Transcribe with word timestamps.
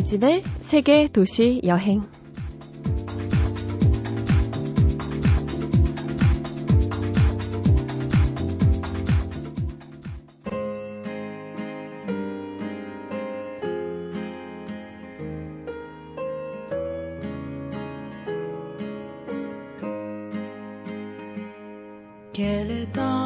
이진의 0.00 0.42
세계 0.60 1.08
도시 1.08 1.60
여행. 1.64 2.08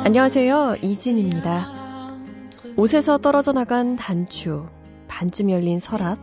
안녕하세요. 0.02 0.76
이진입니다. 0.82 1.70
옷에서 2.76 3.18
떨어져 3.18 3.52
나간 3.52 3.94
단추, 3.94 4.66
반쯤 5.06 5.50
열린 5.50 5.78
서랍, 5.78 6.18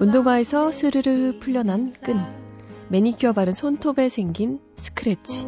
운동화에서 0.00 0.72
스르르 0.72 1.38
풀려난 1.38 1.90
끈, 2.02 2.20
매니큐어 2.88 3.32
바른 3.32 3.52
손톱에 3.52 4.08
생긴 4.08 4.58
스크래치. 4.76 5.46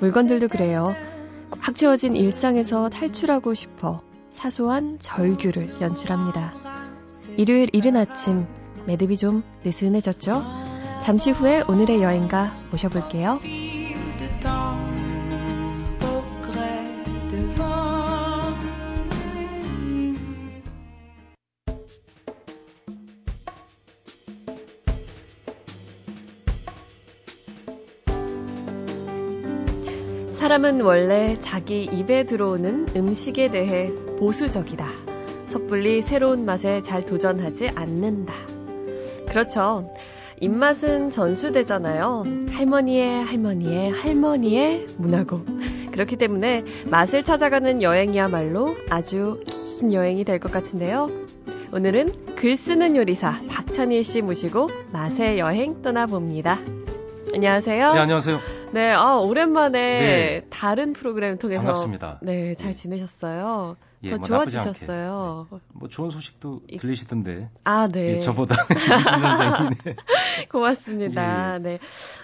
물건들도 0.00 0.48
그래요. 0.48 0.94
꽉 1.50 1.74
채워진 1.74 2.16
일상에서 2.16 2.88
탈출하고 2.88 3.54
싶어 3.54 4.02
사소한 4.30 4.98
절규를 4.98 5.80
연출합니다. 5.80 6.54
일요일 7.36 7.68
이른 7.72 7.96
아침, 7.96 8.46
매듭이 8.86 9.16
좀 9.18 9.42
느슨해졌죠? 9.64 10.42
잠시 11.00 11.30
후에 11.30 11.62
오늘의 11.68 12.02
여행가 12.02 12.50
모셔볼게요. 12.70 13.40
사람은 30.50 30.80
원래 30.80 31.38
자기 31.38 31.84
입에 31.84 32.24
들어오는 32.24 32.88
음식에 32.96 33.52
대해 33.52 33.92
보수적이다. 34.18 34.84
섣불리 35.46 36.02
새로운 36.02 36.44
맛에 36.44 36.82
잘 36.82 37.06
도전하지 37.06 37.68
않는다. 37.76 38.34
그렇죠. 39.28 39.94
입맛은 40.40 41.10
전수되잖아요. 41.10 42.24
할머니의 42.50 43.22
할머니의 43.22 43.92
할머니의 43.92 44.86
문화고. 44.98 45.42
그렇기 45.92 46.16
때문에 46.16 46.64
맛을 46.90 47.22
찾아가는 47.22 47.80
여행이야말로 47.80 48.74
아주 48.90 49.38
긴 49.46 49.92
여행이 49.92 50.24
될 50.24 50.40
것 50.40 50.50
같은데요. 50.50 51.08
오늘은 51.72 52.34
글 52.34 52.56
쓰는 52.56 52.96
요리사 52.96 53.40
박찬일 53.48 54.02
씨 54.02 54.20
모시고 54.20 54.66
맛의 54.90 55.38
여행 55.38 55.80
떠나봅니다. 55.80 56.58
안녕하세요. 57.32 57.92
네, 57.92 57.98
안녕하세요. 58.00 58.59
네, 58.72 58.92
아, 58.92 59.16
오랜만에 59.16 59.78
네. 60.00 60.42
다른 60.60 60.92
프로그램 60.92 61.38
통해서 61.38 61.62
반갑습니다. 61.62 62.18
네, 62.22 62.54
잘 62.54 62.74
지내셨어요. 62.74 63.76
예, 64.02 64.10
더 64.10 64.16
뭐 64.16 64.26
좋아지셨어요. 64.26 65.46
네. 65.50 65.58
뭐 65.74 65.88
좋은 65.88 66.10
소식도 66.10 66.60
들리시던데. 66.78 67.50
아, 67.64 67.86
네. 67.88 68.12
예, 68.12 68.18
저보다 68.18 68.54
선생님. 68.64 69.70
고맙습니다. 70.50 71.56
예. 71.56 71.58
네. 71.58 71.78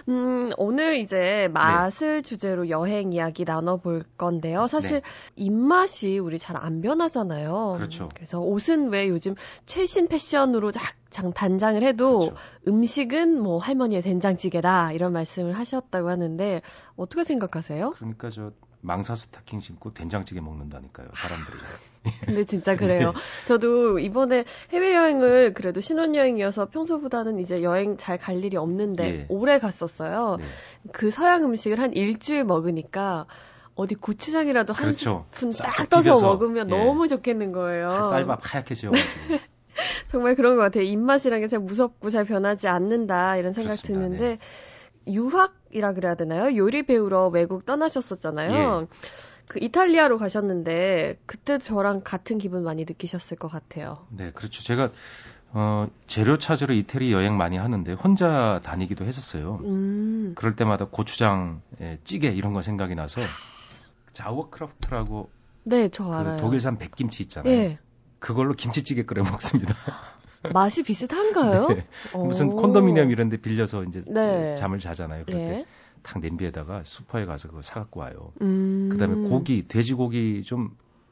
음, 0.09 0.51
오늘 0.57 0.97
이제 0.97 1.49
맛을 1.53 2.17
네. 2.17 2.21
주제로 2.23 2.69
여행 2.69 3.13
이야기 3.13 3.45
나눠 3.45 3.77
볼 3.77 4.03
건데요. 4.17 4.67
사실 4.67 5.01
네. 5.01 5.07
입맛이 5.35 6.17
우리 6.19 6.37
잘 6.39 6.57
안 6.57 6.81
변하잖아요. 6.81 7.75
그렇죠. 7.77 8.09
그래서 8.15 8.39
옷은 8.39 8.89
왜 8.89 9.07
요즘 9.09 9.35
최신 9.67 10.07
패션으로 10.07 10.71
장 11.11 11.31
단장을 11.33 11.81
해도 11.83 12.19
그렇죠. 12.19 12.35
음식은 12.67 13.39
뭐 13.39 13.59
할머니의 13.59 14.01
된장찌개다 14.01 14.91
이런 14.93 15.13
말씀을 15.13 15.53
하셨다고 15.53 16.09
하는데 16.09 16.61
어떻게 16.95 17.23
생각하세요? 17.23 17.91
그러니까 17.91 18.26
저 18.29 18.51
망사 18.81 19.15
스타킹 19.15 19.59
신고 19.59 19.93
된장찌개 19.93 20.39
먹는다니까요, 20.39 21.07
사람들이. 21.15 21.57
근데 22.25 22.43
진짜 22.45 22.75
그래요. 22.75 23.13
저도 23.45 23.99
이번에 23.99 24.45
해외여행을 24.71 25.53
그래도 25.53 25.81
신혼여행이어서 25.81 26.69
평소보다는 26.69 27.39
이제 27.39 27.63
여행 27.63 27.97
잘 27.97 28.17
갈 28.17 28.43
일이 28.43 28.55
없는데 28.55 29.03
예. 29.21 29.25
오래 29.29 29.59
갔었어요. 29.59 30.37
네. 30.39 30.45
그 30.93 31.11
서양 31.11 31.43
음식을 31.43 31.79
한 31.79 31.91
일주일 31.93 32.43
먹으니까 32.45 33.25
어디 33.75 33.95
고추장이라도 33.95 34.73
한 34.73 34.85
그렇죠. 34.85 35.25
스푼 35.31 35.51
딱 35.51 35.89
떠서 35.89 36.01
비벼서. 36.13 36.25
먹으면 36.27 36.71
예. 36.71 36.75
너무 36.77 37.07
좋겠는 37.07 37.51
거예요. 37.51 38.03
쌀밥 38.03 38.39
하얗게 38.43 38.73
지어가지고. 38.75 39.09
정말 40.09 40.35
그런 40.35 40.55
것 40.55 40.61
같아요. 40.63 40.83
입맛이란 40.83 41.39
게참 41.41 41.65
무섭고 41.65 42.09
잘 42.09 42.23
변하지 42.25 42.67
않는다 42.67 43.37
이런 43.37 43.53
생각 43.53 43.69
그렇습니다. 43.75 43.99
드는데 44.05 44.23
네. 44.29 44.39
유학이라 45.07 45.93
그래야 45.93 46.15
되나요? 46.15 46.55
요리 46.55 46.83
배우러 46.83 47.27
외국 47.27 47.65
떠나셨었잖아요. 47.65 48.81
예. 48.81 48.87
그 49.47 49.59
이탈리아로 49.61 50.17
가셨는데 50.17 51.19
그때 51.25 51.57
저랑 51.57 52.01
같은 52.03 52.37
기분 52.37 52.63
많이 52.63 52.83
느끼셨을 52.83 53.37
것 53.37 53.47
같아요. 53.47 54.05
네, 54.09 54.31
그렇죠. 54.31 54.61
제가 54.61 54.91
어, 55.51 55.87
재료 56.07 56.37
찾으러 56.37 56.73
이태리 56.73 57.13
여행 57.13 57.37
많이 57.37 57.57
하는데 57.57 57.93
혼자 57.93 58.59
다니기도 58.63 59.05
했었어요. 59.05 59.61
음. 59.63 60.33
그럴 60.35 60.55
때마다 60.55 60.85
고추장, 60.85 61.61
예, 61.79 61.99
찌개 62.03 62.27
이런 62.27 62.53
거 62.53 62.61
생각이 62.61 62.95
나서 62.95 63.21
자워크라프트라고 64.11 65.29
네, 65.63 65.89
저그 65.89 66.13
알아요. 66.13 66.37
독일산 66.37 66.77
백김치 66.77 67.23
있잖아요. 67.23 67.53
예. 67.53 67.79
그걸로 68.19 68.53
김치찌개 68.53 69.03
끓여 69.03 69.23
먹습니다. 69.23 69.73
맛이 70.53 70.83
비슷한가요? 70.83 71.67
네. 71.69 71.85
무슨 72.13 72.49
콘도미니엄 72.49 73.11
이런 73.11 73.29
데 73.29 73.37
빌려서 73.37 73.83
이제 73.83 74.01
네. 74.07 74.55
잠을 74.55 74.79
자잖아요. 74.79 75.25
그럴 75.25 75.39
때. 75.39 75.53
예. 75.59 75.65
탁 76.03 76.19
냄비에다가 76.19 76.83
슈퍼에 76.85 77.25
가서 77.25 77.49
그거 77.49 77.61
사갖고 77.61 77.99
와요. 77.99 78.31
음. 78.41 78.89
그 78.91 78.97
다음에 78.97 79.27
고기, 79.27 79.63
돼지고기 79.63 80.43
좀 80.43 80.69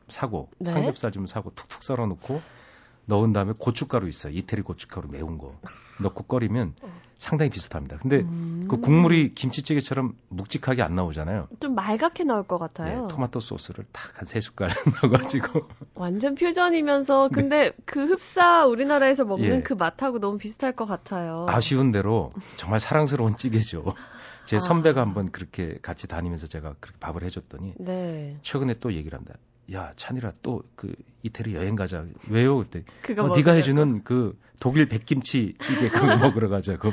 사고, 0.07 0.49
네? 0.59 0.69
삼겹살 0.69 1.11
좀 1.11 1.25
사고 1.25 1.51
툭툭 1.55 1.83
썰어 1.83 2.05
놓고 2.05 2.41
넣은 3.05 3.33
다음에 3.33 3.53
고춧가루 3.57 4.07
있어요. 4.09 4.33
이태리 4.33 4.61
고춧가루 4.63 5.07
매운 5.09 5.37
거. 5.37 5.59
넣고 5.97 6.23
끓이면 6.23 6.73
상당히 7.17 7.49
비슷합니다. 7.49 7.97
근데 7.99 8.17
음. 8.21 8.67
그 8.69 8.81
국물이 8.81 9.33
김치찌개처럼 9.33 10.15
묵직하게 10.27 10.81
안 10.81 10.95
나오잖아요. 10.95 11.47
좀 11.61 11.73
말갛게 11.73 12.25
나올 12.25 12.43
것 12.43 12.57
같아요. 12.57 13.03
네, 13.07 13.07
토마토 13.13 13.39
소스를 13.39 13.85
딱 13.93 14.17
한 14.17 14.25
세 14.25 14.41
숟갈 14.41 14.69
넣어가지고. 15.01 15.69
완전 15.93 16.35
퓨전이면서 16.35 17.29
네. 17.29 17.33
근데 17.33 17.63
네. 17.69 17.71
그 17.85 18.05
흡사 18.07 18.65
우리나라에서 18.65 19.23
먹는 19.23 19.57
예. 19.57 19.61
그 19.61 19.71
맛하고 19.73 20.19
너무 20.19 20.37
비슷할 20.37 20.73
것 20.73 20.85
같아요. 20.85 21.45
아쉬운 21.47 21.93
대로 21.93 22.33
정말 22.57 22.81
사랑스러운 22.81 23.37
찌개죠. 23.37 23.85
제 24.43 24.57
아. 24.57 24.59
선배가 24.59 24.99
한번 24.99 25.31
그렇게 25.31 25.79
같이 25.81 26.07
다니면서 26.07 26.47
제가 26.47 26.75
그렇게 26.81 26.99
밥을 26.99 27.23
해줬더니 27.23 27.75
네. 27.77 28.37
최근에 28.41 28.75
또 28.79 28.91
얘기를 28.93 29.17
합니다. 29.17 29.35
야 29.73 29.91
찬이라 29.95 30.33
또 30.41 30.63
그 30.75 30.93
이태리 31.25 31.55
여행 31.55 31.75
가자 31.75 32.05
왜요 32.29 32.59
그때 32.59 32.83
어, 33.19 33.35
네가 33.35 33.53
해주는 33.53 34.03
그 34.03 34.37
독일 34.59 34.87
백김치 34.87 35.55
찌개 35.65 35.89
그거 35.89 36.05
먹으러 36.17 36.49
가자고 36.49 36.89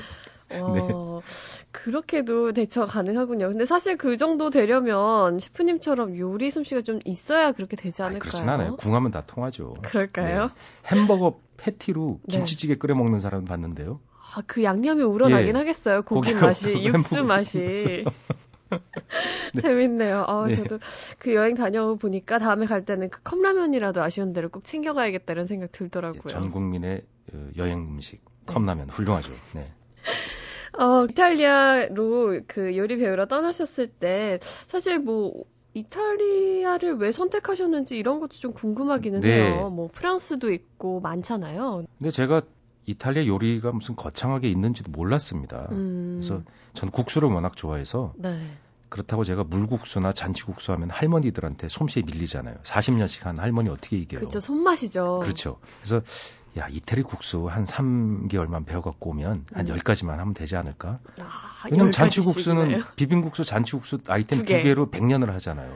어, 0.50 1.20
네. 1.22 1.22
그렇게도 1.70 2.52
대처가 2.52 2.86
가능하군요. 2.86 3.48
근데 3.48 3.64
사실 3.64 3.96
그 3.96 4.16
정도 4.18 4.50
되려면 4.50 5.38
셰프님처럼 5.38 6.18
요리 6.18 6.50
솜씨가 6.50 6.82
좀 6.82 7.00
있어야 7.04 7.52
그렇게 7.52 7.76
되지 7.76 8.02
않을까요? 8.02 8.20
그렇진 8.20 8.48
않아요. 8.48 8.76
궁하면 8.76 9.10
다 9.10 9.22
통하죠. 9.22 9.72
그럴까요? 9.82 10.48
네. 10.48 10.96
햄버거 10.96 11.40
패티로 11.56 12.20
네. 12.28 12.36
김치찌개 12.36 12.76
끓여 12.76 12.94
먹는 12.94 13.20
사람 13.20 13.44
봤는데요. 13.46 14.00
아, 14.34 14.42
그 14.46 14.62
양념이 14.62 15.02
우러나긴 15.02 15.48
예. 15.48 15.52
하겠어요. 15.52 16.02
고기 16.02 16.34
맛이, 16.34 16.72
육수 16.84 17.22
맛이. 17.24 18.04
네. 19.54 19.60
재밌네요. 19.62 20.24
아, 20.26 20.46
네. 20.48 20.56
저도 20.56 20.78
그 21.18 21.34
여행 21.34 21.54
다녀보니까 21.54 22.38
다음에 22.38 22.66
갈 22.66 22.84
때는 22.84 23.10
그 23.10 23.22
컵라면이라도 23.22 24.02
아쉬운 24.02 24.32
대로 24.32 24.48
꼭 24.48 24.64
챙겨가야겠다 24.64 25.32
이런 25.32 25.46
생각 25.46 25.72
들더라고요. 25.72 26.32
전 26.32 26.50
국민의 26.50 27.04
어, 27.32 27.48
여행 27.56 27.80
음식 27.80 28.24
컵라면 28.46 28.86
네. 28.88 28.92
훌륭하죠. 28.92 29.30
네. 29.54 29.72
어, 30.78 31.04
이탈리아로 31.04 32.40
그 32.46 32.76
요리 32.76 32.96
배우러 32.96 33.26
떠나셨을 33.26 33.88
때 33.88 34.40
사실 34.66 34.98
뭐 34.98 35.44
이탈리아를 35.74 36.96
왜 36.96 37.12
선택하셨는지 37.12 37.96
이런 37.96 38.20
것도 38.20 38.36
좀 38.36 38.52
궁금하기는 38.52 39.20
네. 39.20 39.32
해요. 39.32 39.70
뭐 39.70 39.88
프랑스도 39.92 40.52
있고 40.52 41.00
많잖아요. 41.00 41.84
근데 41.98 42.10
제가 42.10 42.42
이탈리아 42.86 43.26
요리가 43.26 43.72
무슨 43.72 43.96
거창하게 43.96 44.50
있는지도 44.50 44.90
몰랐습니다. 44.90 45.68
음. 45.72 46.20
그래서 46.20 46.42
전 46.74 46.90
국수를 46.90 47.28
워낙 47.28 47.56
좋아해서 47.56 48.12
네. 48.16 48.56
그렇다고 48.88 49.24
제가 49.24 49.44
물국수나 49.44 50.12
잔치국수 50.12 50.72
하면 50.72 50.90
할머니들한테 50.90 51.68
솜씨에 51.68 52.02
밀리잖아요. 52.02 52.56
40년씩 52.64 53.22
한 53.22 53.38
할머니 53.38 53.70
어떻게 53.70 53.96
이겨요? 53.96 54.20
그렇죠. 54.20 54.40
손맛이죠. 54.40 55.20
그렇죠. 55.22 55.58
그래서 55.80 56.02
야, 56.58 56.68
이태리 56.68 57.02
국수 57.02 57.46
한 57.46 57.64
3개월만 57.64 58.66
배워갖고 58.66 59.10
오면 59.10 59.46
한 59.52 59.68
음. 59.68 59.74
10가지만 59.74 60.16
하면 60.18 60.34
되지 60.34 60.56
않을까? 60.56 60.98
아, 61.20 61.68
왜냐면 61.70 61.90
잔치국수는 61.90 62.82
비빔국수, 62.96 63.44
잔치국수 63.44 64.00
아이템 64.08 64.40
두, 64.40 64.44
개. 64.44 64.58
두 64.58 64.64
개로 64.64 64.90
100년을 64.90 65.28
하잖아요. 65.28 65.72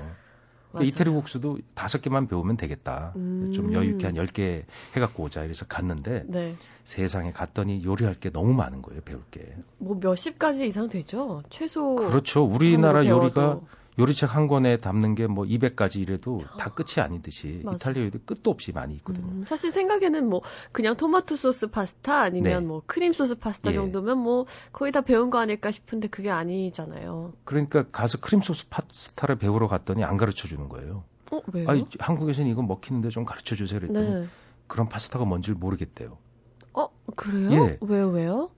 그러니까 0.76 0.94
이태리 0.94 1.10
국수도 1.10 1.58
다섯 1.74 2.00
개만 2.02 2.28
배우면 2.28 2.56
되겠다. 2.56 3.12
음. 3.16 3.52
좀 3.52 3.72
여유 3.72 3.90
있게 3.90 4.06
한열개 4.06 4.64
해갖고 4.94 5.24
오자. 5.24 5.44
이래서 5.44 5.66
갔는데 5.66 6.24
네. 6.26 6.54
세상에 6.84 7.32
갔더니 7.32 7.84
요리할 7.84 8.14
게 8.14 8.30
너무 8.30 8.52
많은 8.54 8.82
거예요. 8.82 9.00
배울 9.02 9.22
게. 9.30 9.56
뭐 9.78 9.98
몇십 10.00 10.38
가지 10.38 10.66
이상 10.66 10.88
되죠. 10.88 11.42
최소. 11.50 11.96
그렇죠. 11.96 12.44
우리나라 12.44 13.06
요리가 13.06 13.60
요리책 13.98 14.34
한 14.34 14.46
권에 14.46 14.76
담는 14.78 15.14
게 15.14 15.26
뭐 15.26 15.44
200가지 15.44 15.96
이래도 16.00 16.42
다 16.58 16.70
끝이 16.74 17.02
아니듯이 17.04 17.62
맞아. 17.64 17.76
이탈리아 17.76 18.04
요리 18.04 18.18
끝도 18.24 18.50
없이 18.50 18.72
많이 18.72 18.94
있거든요. 18.96 19.26
음, 19.26 19.44
사실 19.46 19.70
생각에는 19.70 20.28
뭐 20.28 20.42
그냥 20.72 20.96
토마토 20.96 21.36
소스 21.36 21.66
파스타 21.68 22.20
아니면 22.20 22.62
네. 22.62 22.66
뭐 22.66 22.82
크림 22.86 23.12
소스 23.12 23.34
파스타 23.34 23.72
예. 23.72 23.74
정도면 23.76 24.18
뭐 24.18 24.46
거의 24.72 24.92
다 24.92 25.00
배운 25.00 25.30
거 25.30 25.38
아닐까 25.38 25.70
싶은데 25.70 26.08
그게 26.08 26.30
아니잖아요. 26.30 27.32
그러니까 27.44 27.84
가서 27.90 28.18
크림 28.20 28.40
소스 28.40 28.68
파스타를 28.68 29.36
배우러 29.36 29.66
갔더니 29.68 30.04
안 30.04 30.16
가르쳐 30.16 30.46
주는 30.48 30.68
거예요. 30.68 31.04
어, 31.32 31.40
왜요? 31.52 31.68
아니, 31.68 31.86
한국에서는 31.98 32.50
이거 32.50 32.62
먹히는데 32.62 33.08
좀 33.08 33.24
가르쳐 33.24 33.56
주세요. 33.56 33.80
그랬더니 33.80 34.08
네. 34.22 34.26
그런 34.68 34.88
파스타가 34.88 35.24
뭔지를 35.24 35.56
모르겠대요. 35.58 36.18
어, 36.74 36.86
그래요? 37.16 37.50
예. 37.52 37.78
왜요, 37.80 38.08
왜요? 38.10 38.50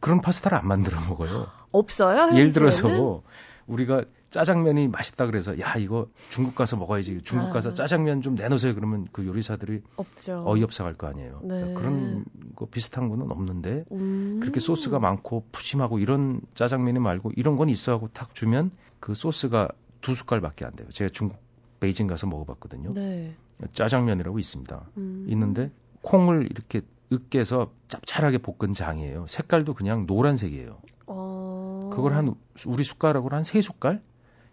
그런 0.00 0.20
파스타를 0.22 0.56
안 0.56 0.66
만들어 0.68 0.98
먹어요. 1.08 1.48
없어요? 1.72 2.34
예를 2.36 2.52
들어서 2.52 3.22
우리가 3.66 4.04
짜장면이 4.30 4.88
맛있다 4.88 5.26
그래서 5.26 5.58
야 5.58 5.74
이거 5.76 6.08
중국 6.30 6.54
가서 6.54 6.76
먹어야지 6.76 7.20
중국 7.22 7.50
가서 7.50 7.70
아. 7.70 7.74
짜장면 7.74 8.20
좀 8.20 8.34
내놓으세요 8.34 8.74
그러면 8.74 9.06
그 9.12 9.26
요리사들이 9.26 9.80
없죠. 9.96 10.44
어이없어 10.46 10.84
갈 10.84 10.94
거 10.94 11.06
아니에요. 11.06 11.40
네. 11.42 11.48
그러니까 11.48 11.80
그런 11.80 12.24
거 12.56 12.66
비슷한 12.66 13.08
거는 13.08 13.30
없는데 13.30 13.84
음. 13.92 14.38
그렇게 14.40 14.60
소스가 14.60 14.98
많고 14.98 15.44
푸짐하고 15.52 15.98
이런 15.98 16.40
짜장면이 16.54 16.98
말고 16.98 17.32
이런 17.36 17.56
건 17.56 17.68
있어 17.70 17.92
하고 17.92 18.08
탁 18.12 18.34
주면 18.34 18.70
그 19.00 19.14
소스가 19.14 19.68
두 20.00 20.14
숟갈밖에 20.14 20.64
안 20.64 20.74
돼요. 20.76 20.88
제가 20.90 21.10
중국 21.10 21.38
베이징 21.80 22.06
가서 22.06 22.26
먹어봤거든요. 22.26 22.92
네. 22.94 23.32
짜장면이라고 23.72 24.38
있습니다. 24.38 24.90
음. 24.98 25.26
있는데 25.28 25.70
콩을 26.02 26.48
이렇게 26.50 26.82
으깨서 27.12 27.72
짭짤하게 27.88 28.38
볶은 28.38 28.72
장이에요. 28.74 29.26
색깔도 29.28 29.74
그냥 29.74 30.04
노란색이에요. 30.06 30.78
어... 31.06 31.90
그걸 31.92 32.12
한 32.12 32.34
우리 32.66 32.84
숟가락으로 32.84 33.34
한 33.34 33.42
세 33.44 33.62
숟갈 33.62 34.02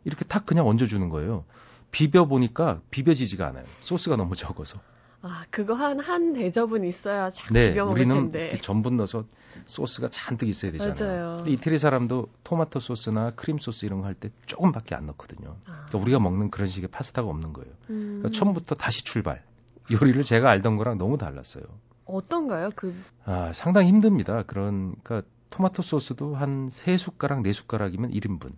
이렇게 0.05 0.23
탁 0.25 0.45
그냥 0.45 0.67
얹어주는 0.67 1.09
거예요. 1.09 1.43
비벼 1.91 2.25
보니까 2.25 2.81
비벼지지가 2.91 3.45
않아요. 3.47 3.65
소스가 3.81 4.15
너무 4.15 4.35
적어서. 4.35 4.79
아, 5.21 5.43
그거 5.49 5.73
한, 5.73 5.99
한 5.99 6.33
대접은 6.33 6.83
있어야 6.83 7.29
쫙 7.31 7.51
네, 7.51 7.69
비벼 7.69 7.85
먹을 7.85 7.99
우리는 8.01 8.15
텐데. 8.15 8.39
이렇게 8.41 8.61
전분 8.61 8.95
넣어서 8.97 9.23
소스가 9.65 10.09
잔뜩 10.09 10.47
있어야 10.49 10.71
되잖아요. 10.71 10.95
맞아요. 10.99 11.37
근데 11.37 11.51
이태리 11.51 11.79
사람도 11.79 12.27
토마토 12.43 12.79
소스나 12.79 13.31
크림 13.31 13.57
소스 13.57 13.85
이런 13.85 14.01
거 14.01 14.07
할 14.07 14.13
때 14.13 14.29
조금밖에 14.45 14.93
안 14.93 15.07
넣거든요. 15.07 15.55
아. 15.65 15.85
그러니까 15.87 15.97
우리가 15.97 16.19
먹는 16.19 16.51
그런 16.51 16.67
식의 16.67 16.89
파스타가 16.89 17.27
없는 17.27 17.53
거예요. 17.53 17.71
음. 17.89 18.19
그러니까 18.21 18.37
처음부터 18.37 18.75
다시 18.75 19.03
출발. 19.03 19.43
요리를 19.91 20.23
제가 20.25 20.49
알던 20.51 20.77
거랑 20.77 20.97
너무 20.97 21.17
달랐어요. 21.17 21.63
어떤가요? 22.05 22.69
그 22.75 22.93
아, 23.23 23.51
상당히 23.53 23.87
힘듭니다. 23.87 24.43
그러니까 24.45 25.23
토마토 25.49 25.81
소스도 25.81 26.35
한 26.35 26.67
세 26.69 26.97
숟가락, 26.97 27.41
네 27.41 27.51
숟가락이면 27.53 28.11
1인분. 28.11 28.51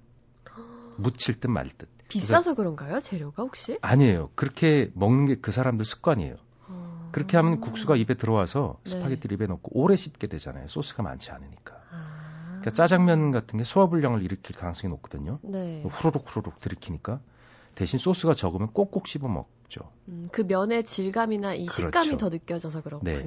묻힐 0.98 1.40
듯 1.40 1.48
말 1.50 1.70
듯. 1.70 1.90
비싸서 2.08 2.54
그런가요? 2.56 3.00
재료가 3.00 3.44
혹시? 3.44 3.78
아니에요. 3.82 4.30
그렇게 4.36 4.92
먹는 4.94 5.26
게 5.26 5.36
그 5.42 5.52
사람들 5.52 5.86
습관이에요. 5.86 6.36
어... 6.70 7.10
그렇게 7.12 7.38
하면 7.38 7.60
국수가 7.62 7.96
입에 7.96 8.14
들어와서 8.16 8.80
네. 8.86 8.92
스파게티 8.92 9.28
입에 9.32 9.48
넣고 9.48 9.72
오래 9.74 9.96
씹게 9.96 10.28
되잖아요. 10.28 10.68
소스가 10.68 11.04
많지 11.04 11.32
않으니까. 11.32 11.76
아... 11.92 12.46
그러니까 12.48 12.72
짜장면 12.72 13.32
같은 13.32 13.58
게 13.58 13.64
소화불량을 13.64 14.24
일으킬 14.24 14.56
가능성이 14.56 14.92
높거든요. 14.94 15.40
네. 15.44 15.84
후루룩 15.90 16.26
후루룩 16.28 16.60
들이키니까 16.60 17.20
대신 17.76 18.00
소스가 18.00 18.34
적으면 18.34 18.72
꼭꼭 18.74 19.08
씹어 19.08 19.28
먹죠. 19.28 19.92
음, 20.08 20.28
그 20.32 20.42
면의 20.42 20.84
질감이나 20.84 21.54
이 21.54 21.68
그렇죠. 21.68 21.92
식감이 21.92 22.18
더 22.18 22.30
느껴져서 22.30 22.82
그렇군요. 22.82 23.12
네. 23.12 23.22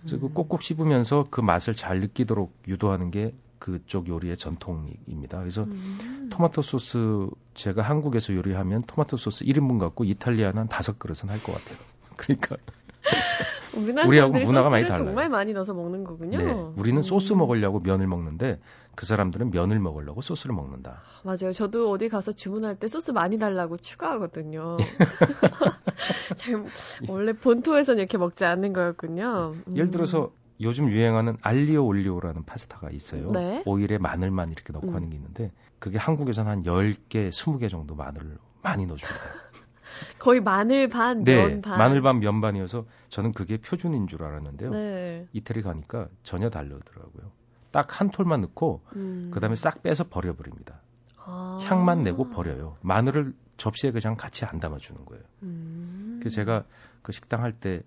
그래서 0.00 0.18
그 0.18 0.26
음. 0.26 0.34
꼭꼭 0.34 0.62
씹으면서 0.62 1.26
그 1.30 1.40
맛을 1.42 1.74
잘 1.74 2.00
느끼도록 2.00 2.54
유도하는 2.68 3.10
게 3.10 3.34
그쪽 3.62 4.08
요리의 4.08 4.36
전통입니다. 4.36 5.38
그래서 5.38 5.62
음. 5.62 6.28
토마토 6.32 6.62
소스 6.62 7.28
제가 7.54 7.82
한국에서 7.82 8.34
요리하면 8.34 8.82
토마토 8.82 9.16
소스 9.16 9.44
1인분 9.44 9.78
갖고 9.78 10.02
이탈리아는 10.02 10.58
한 10.62 10.68
다섯 10.68 10.98
그릇은 10.98 11.28
할 11.30 11.38
것 11.44 11.52
같아요. 11.52 11.78
그러니까 12.16 12.56
우리하고 13.76 14.32
문화가 14.32 14.68
많이 14.68 14.84
달라요. 14.84 15.04
정말 15.04 15.28
많이 15.28 15.52
넣어서 15.52 15.74
먹는 15.74 16.02
거군요. 16.02 16.38
네, 16.38 16.52
우리는 16.76 16.98
음. 16.98 17.02
소스 17.02 17.34
먹으려고 17.34 17.78
면을 17.78 18.08
먹는데 18.08 18.58
그 18.96 19.06
사람들은 19.06 19.52
면을 19.52 19.78
먹으려고 19.78 20.22
소스를 20.22 20.56
먹는다. 20.56 21.00
맞아요. 21.22 21.52
저도 21.52 21.88
어디 21.90 22.08
가서 22.08 22.32
주문할 22.32 22.74
때 22.80 22.88
소스 22.88 23.12
많이 23.12 23.38
달라고 23.38 23.76
추가하거든요. 23.76 24.76
잘 26.36 26.64
원래 27.08 27.32
본토에서는 27.32 27.98
이렇게 28.00 28.18
먹지 28.18 28.44
않는 28.44 28.72
거였군요. 28.72 29.54
음. 29.68 29.76
예를 29.76 29.92
들어서 29.92 30.32
요즘 30.62 30.90
유행하는 30.90 31.36
알리오 31.42 31.84
올리오라는 31.86 32.44
파스타가 32.44 32.90
있어요. 32.90 33.30
네? 33.32 33.62
오일에 33.66 33.98
마늘만 33.98 34.50
이렇게 34.52 34.72
넣고 34.72 34.88
음. 34.88 34.94
하는 34.94 35.10
게 35.10 35.16
있는데 35.16 35.52
그게 35.78 35.98
한국에서는 35.98 36.50
한 36.50 36.62
10개, 36.62 37.30
20개 37.30 37.68
정도 37.70 37.94
마늘을 37.94 38.38
많이 38.62 38.86
넣어줘요. 38.86 39.10
거의 40.18 40.40
마늘 40.40 40.88
반, 40.88 41.22
네, 41.24 41.36
면 41.36 41.60
반. 41.62 41.78
마늘 41.78 42.00
반, 42.00 42.18
면 42.20 42.40
반이어서 42.40 42.86
저는 43.08 43.32
그게 43.32 43.56
표준인 43.58 44.06
줄 44.06 44.22
알았는데요. 44.24 44.70
네. 44.70 45.26
이태리 45.32 45.62
가니까 45.62 46.08
전혀 46.22 46.48
다르더라고요. 46.50 47.30
딱 47.72 48.00
한 48.00 48.10
톨만 48.10 48.40
넣고 48.42 48.82
음. 48.96 49.30
그다음에 49.32 49.54
싹 49.54 49.82
빼서 49.82 50.04
버려버립니다. 50.08 50.80
아. 51.24 51.58
향만 51.62 52.02
내고 52.04 52.28
버려요. 52.30 52.76
마늘을 52.82 53.34
접시에 53.56 53.90
그냥 53.92 54.16
같이 54.16 54.44
안 54.44 54.60
담아주는 54.60 55.04
거예요. 55.04 55.22
음. 55.42 56.18
그래서 56.20 56.36
제가 56.36 56.64
그 57.02 57.12
식당 57.12 57.42
할 57.42 57.52
때 57.52 57.82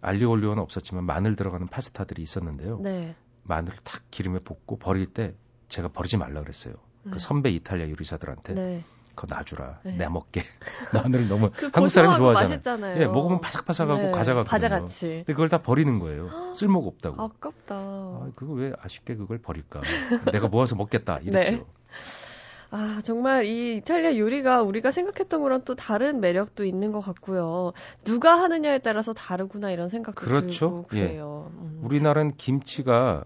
알리올리오는 0.00 0.62
없었지만 0.62 1.04
마늘 1.04 1.36
들어가는 1.36 1.66
파스타들이 1.66 2.22
있었는데요. 2.22 2.80
네. 2.80 3.14
마늘을 3.44 3.78
탁 3.82 4.02
기름에 4.10 4.40
볶고 4.40 4.78
버릴 4.78 5.06
때 5.06 5.34
제가 5.68 5.88
버리지 5.88 6.16
말라 6.16 6.40
그랬어요. 6.40 6.74
그 7.04 7.10
네. 7.10 7.18
선배 7.18 7.50
이탈리아 7.50 7.88
요리사들한테 7.88 8.54
네. 8.54 8.84
그거 9.14 9.34
놔주라. 9.34 9.80
네. 9.84 9.96
내 9.96 10.08
먹게. 10.08 10.42
마늘을 10.94 11.28
너무 11.28 11.50
그 11.50 11.70
한국 11.72 11.88
사람이 11.88 12.16
좋아하잖아요. 12.16 12.48
맛있잖아요. 12.50 13.02
예, 13.02 13.06
먹으면 13.06 13.40
바삭바삭하고 13.40 14.02
네. 14.02 14.10
과자 14.12 14.34
같거든요. 14.34 14.50
과자 14.50 14.68
같이. 14.68 15.08
근데 15.08 15.32
그걸 15.32 15.48
다 15.48 15.58
버리는 15.58 15.98
거예요. 15.98 16.30
쓸모가 16.54 16.86
없다고. 16.86 17.20
아깝다. 17.20 17.74
아, 17.74 18.30
그거 18.36 18.52
왜 18.52 18.72
아쉽게 18.80 19.16
그걸 19.16 19.38
버릴까? 19.38 19.80
내가 20.30 20.46
모아서 20.46 20.76
먹겠다. 20.76 21.18
이랬죠. 21.18 21.66
네. 22.70 22.76
아, 22.76 23.00
정말 23.02 23.46
이 23.46 23.76
이탈리아 23.76 24.16
요리가 24.16 24.62
우리가 24.62 24.90
생각했던 24.90 25.40
거랑 25.40 25.62
또 25.64 25.74
다른 25.74 26.20
매력도 26.20 26.64
있는 26.64 26.92
것 26.92 27.00
같고요. 27.00 27.72
누가 28.04 28.40
하느냐에 28.40 28.78
따라서 28.78 29.12
다르구나 29.12 29.70
이런 29.70 29.88
생각도 29.88 30.20
그렇죠? 30.20 30.48
들고 30.48 30.86
예. 30.94 31.08
그래요. 31.08 31.50
예. 31.52 31.58
음. 31.60 31.80
우리나라는 31.82 32.36
김치가 32.36 33.24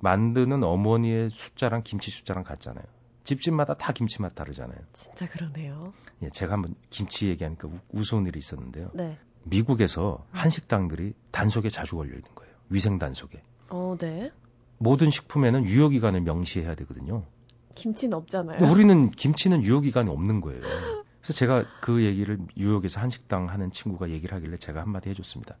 만드는 0.00 0.62
어머니의 0.62 1.30
숫자랑 1.30 1.82
김치 1.82 2.10
숫자랑 2.10 2.44
같잖아요. 2.44 2.84
집집마다 3.24 3.74
다 3.74 3.92
김치 3.92 4.20
맛 4.20 4.34
다르잖아요. 4.34 4.78
진짜 4.92 5.26
그러네요. 5.26 5.92
예, 6.22 6.28
제가 6.30 6.52
한번 6.52 6.74
김치 6.90 7.28
얘기하니까 7.28 7.68
우, 7.92 8.04
스운 8.04 8.26
일이 8.26 8.38
있었는데요. 8.38 8.90
네. 8.92 9.18
미국에서 9.44 10.24
한식당들이 10.30 11.14
단속에 11.30 11.70
자주 11.70 11.96
걸려 11.96 12.10
있는 12.10 12.28
거예요. 12.34 12.52
위생 12.68 12.98
단속에. 12.98 13.42
어, 13.70 13.96
네. 13.98 14.30
모든 14.78 15.10
식품에는 15.10 15.64
유효기간을 15.64 16.20
명시해야 16.20 16.74
되거든요. 16.74 17.24
김치는 17.74 18.16
없잖아요. 18.16 18.70
우리는 18.70 19.10
김치는 19.10 19.62
유효기간이 19.62 20.10
없는 20.10 20.40
거예요. 20.40 20.60
그래서 20.60 21.32
제가 21.32 21.64
그 21.80 22.04
얘기를 22.04 22.38
뉴욕에서 22.56 23.00
한식당 23.00 23.48
하는 23.48 23.70
친구가 23.72 24.10
얘기를 24.10 24.34
하길래 24.36 24.56
제가 24.58 24.80
한마디 24.82 25.08
해줬습니다. 25.10 25.56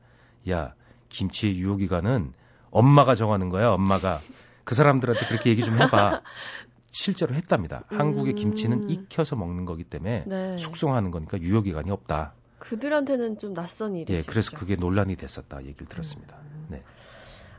야, 0.50 0.74
김치의 1.08 1.56
유효기간은 1.56 2.32
엄마가 2.70 3.14
정하는 3.14 3.48
거야, 3.48 3.70
엄마가. 3.70 4.18
그 4.64 4.74
사람들한테 4.74 5.26
그렇게 5.26 5.50
얘기 5.50 5.62
좀 5.62 5.74
해봐. 5.80 6.22
실제로 6.90 7.34
했답니다. 7.34 7.84
음. 7.92 7.98
한국의 7.98 8.34
김치는 8.34 8.88
익혀서 8.88 9.36
먹는 9.36 9.64
거기 9.64 9.84
때문에 9.84 10.24
네. 10.26 10.56
숙성하는 10.58 11.10
거니까 11.10 11.40
유효기간이 11.40 11.90
없다. 11.90 12.34
그들한테는 12.60 13.38
좀 13.38 13.52
낯선 13.52 13.94
일이죠. 13.96 14.14
예, 14.14 14.22
그래서 14.22 14.56
그게 14.56 14.76
논란이 14.76 15.16
됐었다 15.16 15.64
얘기를 15.64 15.86
들었습니다. 15.86 16.36
음. 16.36 16.66
네. 16.68 16.82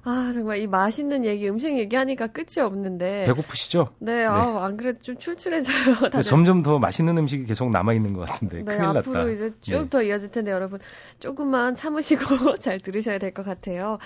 아, 0.08 0.32
정말 0.34 0.60
이 0.60 0.68
맛있는 0.68 1.26
얘기, 1.26 1.50
음식 1.50 1.76
얘기하니까 1.80 2.28
끝이 2.28 2.64
없는데. 2.64 3.24
배고프시죠? 3.26 3.88
네, 3.98 4.18
네. 4.18 4.24
아, 4.26 4.64
안 4.64 4.78
그래도 4.78 5.00
좀 5.02 5.18
출출해져요. 5.18 5.96
다들. 6.14 6.22
점점 6.22 6.62
더 6.62 6.78
맛있는 6.78 7.18
음식이 7.18 7.46
계속 7.46 7.72
남아있는 7.72 8.14
것 8.14 8.30
같은데. 8.30 8.58
네, 8.58 8.64
큰일 8.64 8.82
앞으로 8.98 9.14
났다. 9.20 9.30
이제 9.32 9.52
쭉더 9.62 10.00
네. 10.02 10.08
이어질 10.08 10.30
텐데 10.30 10.52
여러분 10.52 10.80
조금만 11.20 11.74
참으시고 11.74 12.20
잘 12.62 12.80
들으셔야 12.80 13.18
될 13.18 13.34
것 13.34 13.44
같아요. 13.44 13.98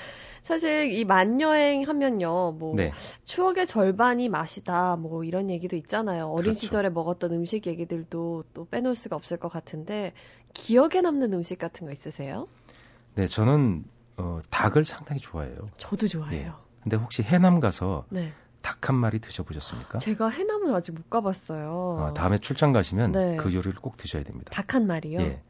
사실 0.42 0.90
이 0.94 1.04
만여행 1.04 1.84
하면요, 1.88 2.54
뭐 2.54 2.76
네. 2.78 2.94
추억의 3.26 3.68
절반이 3.68 4.30
맛이다, 4.30 4.96
뭐 4.96 5.26
이런 5.26 5.50
얘기도 5.50 5.76
있잖아요. 5.76 6.28
어린 6.28 6.44
그렇죠. 6.46 6.60
시절에 6.60 6.90
먹었던 6.90 7.34
음식 7.34 7.68
얘기들도 7.68 8.44
또 8.54 8.68
빼놓을 8.72 8.96
수가 8.96 9.18
없을 9.18 9.36
것 9.36 9.52
같은데 9.52 10.14
기억에 10.54 11.02
남는 11.02 11.34
음식 11.34 11.60
같은 11.60 11.86
거 11.88 11.92
있으세요? 11.92 12.48
네, 13.16 13.26
저는 13.28 13.84
어, 14.20 14.40
닭을 14.50 14.86
상당히 14.86 15.20
좋아해요. 15.22 15.70
저도 15.78 16.08
좋아해요. 16.08 16.48
예. 16.48 16.52
근데 16.84 16.98
혹시 16.98 17.24
해남 17.24 17.60
가서 17.60 18.06
네. 18.10 18.34
닭 18.62 18.90
한 18.90 18.96
마리 18.96 19.20
드셔보셨습니까? 19.20 20.00
제가 20.00 20.30
해남은 20.30 20.74
아직 20.74 20.94
못 20.94 21.10
가봤어요. 21.10 21.98
아, 22.10 22.14
다음에 22.14 22.38
출장 22.38 22.72
가시면 22.74 23.12
네. 23.14 23.36
그 23.38 23.54
요리를 23.54 23.76
꼭 23.76 23.98
드셔야 23.98 24.24
됩니다. 24.24 24.50
닭 24.52 24.74
한 24.76 24.86
마리요? 24.88 25.20
예. 25.22 25.42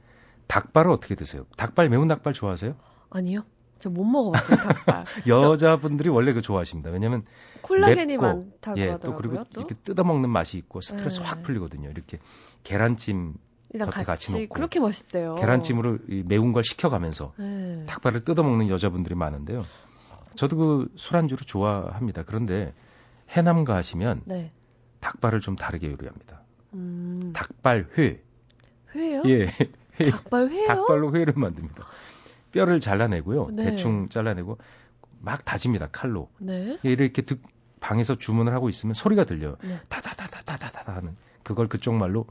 닭발을 0.47 0.91
어떻게 0.91 1.15
드세요? 1.15 1.45
닭발 1.57 1.89
매운 1.89 2.07
닭발 2.07 2.33
좋아하세요? 2.33 2.75
아니요. 3.11 3.43
저 3.77 3.89
못 3.89 4.03
먹어봤어요 4.03 4.57
닭발. 4.85 5.05
여자분들이 5.27 6.09
원래 6.09 6.33
그 6.33 6.41
좋아하시니다 6.41 6.89
왜냐면 6.89 7.23
콜라겐이 7.61 8.17
맵고, 8.17 8.21
많다고 8.23 8.79
예, 8.79 8.89
하더라고요. 8.89 8.99
또 8.99 9.15
그리고 9.15 9.43
또? 9.53 9.61
이렇게 9.61 9.75
뜯어 9.83 10.03
먹는 10.03 10.29
맛이 10.29 10.57
있고 10.57 10.81
스트레스 10.81 11.19
네. 11.19 11.25
확 11.25 11.43
풀리거든요. 11.43 11.89
이렇게 11.89 12.19
계란찜 12.63 13.35
곁에 13.77 13.91
같이, 13.91 14.05
같이 14.05 14.31
놓고 14.33 14.53
그렇게 14.53 14.79
맛있대요. 14.79 15.35
계란찜으로 15.35 15.99
이 16.09 16.23
매운 16.25 16.53
걸 16.53 16.63
식혀가면서 16.63 17.33
네. 17.37 17.83
닭발을 17.87 18.23
뜯어먹는 18.25 18.69
여자분들이 18.69 19.15
많은데요. 19.15 19.63
저도 20.35 20.57
그 20.57 20.87
술안주를 20.95 21.45
좋아합니다. 21.45 22.23
그런데 22.23 22.73
해남 23.29 23.63
가시면 23.63 24.23
네. 24.25 24.51
닭발을 24.99 25.41
좀 25.41 25.55
다르게 25.55 25.91
요리합니다. 25.91 26.41
음. 26.73 27.31
닭발 27.33 27.89
회. 27.97 28.21
회요? 28.95 29.23
예. 29.25 29.47
회. 29.99 30.09
닭발 30.09 30.49
회요? 30.49 30.67
닭발로 30.67 31.13
회를 31.15 31.33
만듭니다. 31.35 31.85
뼈를 32.51 32.79
잘라내고요. 32.79 33.49
네. 33.51 33.65
대충 33.65 34.09
잘라내고 34.09 34.57
막 35.21 35.45
다집니다. 35.45 35.89
칼로. 35.91 36.29
네. 36.39 36.79
예, 36.85 36.89
이렇게 36.89 37.21
득, 37.21 37.41
방에서 37.79 38.17
주문을 38.17 38.53
하고 38.53 38.69
있으면 38.69 38.93
소리가 38.93 39.25
들려요. 39.25 39.57
네. 39.63 39.79
다다다다다다다 39.89 40.95
하는 40.95 41.15
그걸 41.43 41.67
그쪽 41.67 41.95
말로 41.95 42.25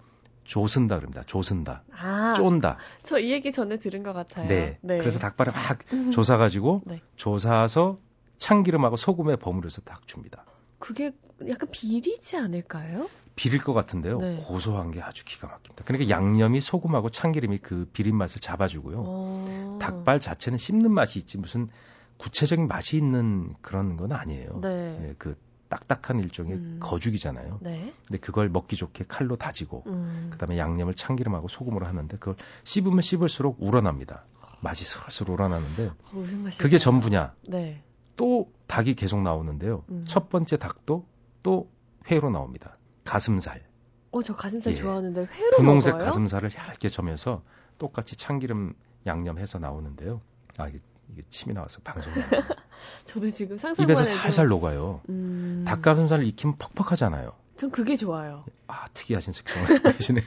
조슨다 0.49 0.97
그럽니다. 0.97 1.23
조슨다. 1.25 1.85
아, 1.93 2.33
쫀다. 2.35 2.79
저 3.03 3.19
이 3.19 3.31
얘기 3.33 3.53
전에 3.53 3.79
들은 3.79 4.03
것 4.03 4.13
같아요. 4.15 4.49
네. 4.49 4.79
네. 4.81 4.99
그래서 4.99 5.19
닭발을 5.19 5.53
막 5.53 5.79
조사가지고 6.13 6.83
네. 6.87 7.03
조사서 7.17 7.99
참기름하고 8.39 8.97
소금에 8.97 9.37
버무려서 9.37 9.83
딱 9.83 10.07
줍니다. 10.09 10.45
그게 10.79 11.13
약간 11.49 11.69
비리지 11.71 12.37
않을까요? 12.37 13.09
비릴 13.37 13.63
것 13.63 13.73
같은데요. 13.75 14.19
네. 14.19 14.37
고소한 14.47 14.91
게 14.91 15.03
아주 15.03 15.25
기가 15.25 15.49
막힙니다. 15.49 15.85
그러니까 15.85 16.09
양념이 16.11 16.61
소금하고 16.61 17.11
참기름이 17.11 17.59
그 17.59 17.89
비린 17.93 18.17
맛을 18.17 18.41
잡아주고요. 18.41 19.03
어... 19.05 19.79
닭발 19.81 20.19
자체는 20.21 20.57
씹는 20.59 20.91
맛이 20.91 21.19
있지 21.19 21.39
무슨 21.39 21.69
구체적인 22.17 22.67
맛이 22.67 22.97
있는 22.97 23.55
그런 23.61 23.97
건 23.97 24.13
아니에요. 24.13 24.61
네. 24.63 24.99
네, 25.01 25.15
그 25.19 25.37
딱딱한 25.69 26.21
일종의 26.21 26.55
음. 26.55 26.77
거죽이잖아요. 26.81 27.59
네. 27.63 27.93
근데 28.07 28.19
그걸 28.19 28.49
먹기 28.49 28.77
좋게 28.77 29.05
칼로 29.09 29.37
다지고 29.37 29.85
음. 29.87 30.29
그다음에 30.33 30.59
양념을 30.59 30.95
참기름하고 30.95 31.49
소금으로 31.49 31.87
하는데 31.87 32.17
그걸 32.19 32.37
씹으면 32.65 33.01
씹을수록 33.01 33.57
우러납니다. 33.61 34.25
맛이 34.61 34.85
슬슬 34.85 35.31
우러나는데 35.31 35.91
어, 36.13 36.25
그게 36.59 36.79
전부냐? 36.79 37.35
네. 37.49 37.83
또 38.17 38.51
닭이 38.67 38.95
계속 38.95 39.23
나오는데요. 39.23 39.85
음. 39.91 40.03
첫 40.05 40.29
번째 40.29 40.57
닭도 40.57 41.07
또 41.43 41.71
회로 42.11 42.31
나옵니다. 42.31 42.77
가슴살. 43.05 43.63
어, 44.11 44.23
저 44.23 44.35
가슴살 44.35 44.73
예. 44.73 44.77
좋아하는데 44.77 45.27
회로 45.27 45.57
분홍색 45.57 45.95
먹어요? 45.95 46.07
가슴살을 46.07 46.51
얇게 46.55 46.89
점여서 46.89 47.43
똑같이 47.79 48.17
참기름 48.17 48.75
양념해서 49.07 49.59
나오는데요. 49.59 50.21
아, 50.57 50.69
이게, 51.11 51.23
침이 51.31 51.55
나와서 51.55 51.81
방송에. 51.83 52.15
저도 53.05 53.31
지금 53.31 53.57
상상만 53.57 53.89
입에서 53.89 54.05
살살 54.05 54.49
녹아요. 54.49 55.01
음... 55.09 55.65
닭가슴살을 55.67 56.27
익히면 56.27 56.57
퍽퍽하잖아요. 56.59 57.33
전 57.57 57.71
그게 57.71 57.97
좋아요. 57.97 58.45
아, 58.67 58.87
특이하신 58.95 59.33
식성을 59.33 59.83
보시네요. 59.95 60.25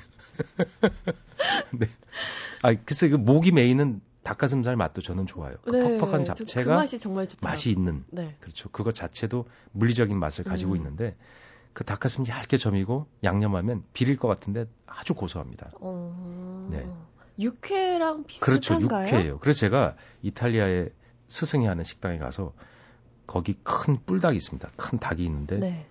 네. 1.72 1.88
아, 2.62 2.74
글쎄 2.74 3.10
그 3.10 3.16
목이 3.16 3.52
메이는 3.52 4.02
닭가슴살 4.24 4.76
맛도 4.76 5.02
저는 5.02 5.26
좋아요. 5.26 5.56
그 5.64 5.72
네, 5.72 5.98
퍽퍽한 5.98 6.20
그 6.22 6.34
잡채가 6.34 6.70
그 6.70 6.76
맛이 6.76 7.00
정말 7.00 7.28
좋다. 7.28 7.48
맛이 7.48 7.72
있는. 7.72 8.04
네. 8.10 8.36
그렇죠. 8.40 8.70
그거 8.70 8.92
자체도 8.92 9.46
물리적인 9.72 10.18
맛을 10.18 10.44
가지고 10.44 10.74
음. 10.74 10.78
있는데 10.78 11.16
그 11.74 11.84
닭가슴 11.84 12.28
얇게 12.28 12.58
점이고 12.58 13.08
양념하면 13.24 13.84
비릴 13.94 14.18
것 14.18 14.28
같은데 14.28 14.66
아주 14.86 15.14
고소합니다. 15.14 15.72
어... 15.80 16.68
네. 16.70 16.86
육회랑 17.41 18.25
비슷한가요? 18.25 18.79
그렇죠. 18.79 19.15
육회예요. 19.15 19.39
그래서 19.39 19.60
제가 19.60 19.95
이탈리아에 20.21 20.89
스승이 21.27 21.65
하는 21.65 21.83
식당에 21.83 22.17
가서 22.17 22.53
거기 23.25 23.57
큰 23.63 23.98
뿔닭이 24.05 24.36
있습니다. 24.38 24.69
큰 24.75 25.00
닭이 25.00 25.24
있는데 25.25 25.57
네. 25.57 25.88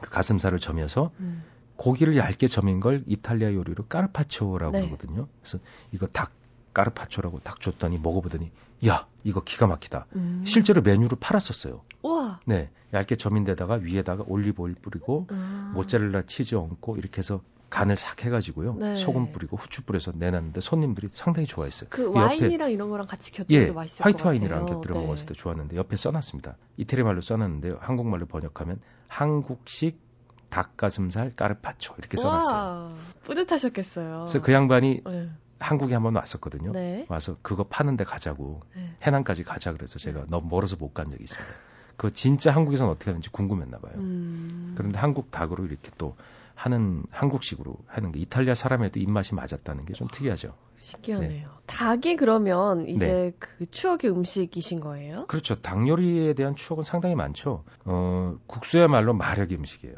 그 0.00 0.10
가슴살을 0.10 0.58
저며서 0.58 1.10
음. 1.20 1.42
고기를 1.76 2.16
얇게 2.16 2.48
저민 2.48 2.80
걸 2.80 3.02
이탈리아 3.06 3.52
요리로 3.52 3.86
까르파초라고 3.86 4.72
네. 4.72 4.84
하거든요. 4.84 5.28
그래서 5.40 5.58
이거 5.92 6.06
닭 6.06 6.32
까르파초라고 6.74 7.40
딱 7.40 7.60
줬더니 7.60 7.98
먹어보더니 7.98 8.50
야 8.86 9.06
이거 9.24 9.42
기가 9.42 9.66
막히다. 9.66 10.06
음. 10.16 10.42
실제로 10.46 10.82
메뉴를 10.82 11.18
팔았었어요. 11.20 11.82
우와. 12.02 12.40
네 12.46 12.70
얇게 12.92 13.16
저민 13.16 13.44
데다가 13.44 13.74
위에다가 13.74 14.24
올리브 14.26 14.62
오일 14.62 14.74
뿌리고 14.74 15.26
아. 15.30 15.72
모짜렐라 15.74 16.22
치즈 16.22 16.54
얹고 16.54 16.96
이렇게 16.96 17.18
해서 17.18 17.42
간을 17.70 17.96
싹 17.96 18.24
해가지고요. 18.24 18.74
네. 18.74 18.96
소금 18.96 19.32
뿌리고 19.32 19.56
후추 19.56 19.82
뿌려서 19.84 20.12
내놨는데 20.14 20.60
손님들이 20.60 21.08
상당히 21.12 21.46
좋아했어요. 21.46 21.90
그 21.90 22.10
와인이랑 22.10 22.70
이런 22.70 22.88
거랑 22.88 23.06
같이 23.06 23.30
곁들여도 23.32 23.68
예, 23.68 23.72
맛있을 23.72 24.04
화이트 24.04 24.26
와인이랑 24.26 24.66
곁들여 24.66 24.94
네. 24.94 25.00
먹었을 25.00 25.26
때 25.26 25.34
좋았는데 25.34 25.76
옆에 25.76 25.96
써놨습니다. 25.96 26.56
이태리 26.78 27.02
말로 27.02 27.20
써놨는데 27.20 27.76
한국말로 27.80 28.26
번역하면 28.26 28.80
한국식 29.08 30.00
닭가슴살 30.48 31.32
까르파초 31.32 31.94
이렇게 31.98 32.16
써놨어요. 32.16 32.56
와, 32.56 32.92
뿌듯하셨겠어요. 33.24 34.24
그래서 34.26 34.40
그 34.40 34.52
양반이 34.52 35.02
네. 35.04 35.30
한국에 35.58 35.92
한번 35.94 36.16
왔었거든요. 36.16 36.72
네. 36.72 37.04
와서 37.08 37.36
그거 37.42 37.64
파는데 37.64 38.04
가자고 38.04 38.62
네. 38.74 38.94
해남까지 39.02 39.44
가자 39.44 39.72
그래서 39.72 39.98
제가 39.98 40.24
너무 40.28 40.48
멀어서 40.48 40.76
못 40.76 40.94
간 40.94 41.10
적이 41.10 41.24
있습니다. 41.24 41.54
그 41.98 42.12
진짜 42.12 42.52
한국에서는 42.52 42.90
어떻게 42.92 43.10
하는지 43.10 43.28
궁금했나 43.28 43.78
봐요. 43.78 43.92
음... 43.96 44.74
그런데 44.76 44.98
한국 44.98 45.32
닭으로 45.32 45.66
이렇게 45.66 45.90
또 45.98 46.16
하는 46.58 47.04
한국식으로 47.10 47.76
하는 47.86 48.10
게 48.10 48.18
이탈리아 48.18 48.54
사람에도 48.54 48.98
입맛이 48.98 49.32
맞았다는 49.36 49.84
게 49.84 49.92
좀 49.94 50.08
특이하죠. 50.08 50.54
신기하네요. 50.78 51.28
네. 51.30 51.46
닭이 51.66 52.16
그러면 52.16 52.88
이제 52.88 53.06
네. 53.06 53.32
그 53.38 53.70
추억의 53.70 54.10
음식이신 54.10 54.80
거예요? 54.80 55.26
그렇죠. 55.26 55.54
닭 55.54 55.86
요리에 55.86 56.34
대한 56.34 56.56
추억은 56.56 56.82
상당히 56.82 57.14
많죠. 57.14 57.64
어, 57.84 58.36
국수야말로 58.48 59.14
마력의 59.14 59.56
음식이에요. 59.56 59.94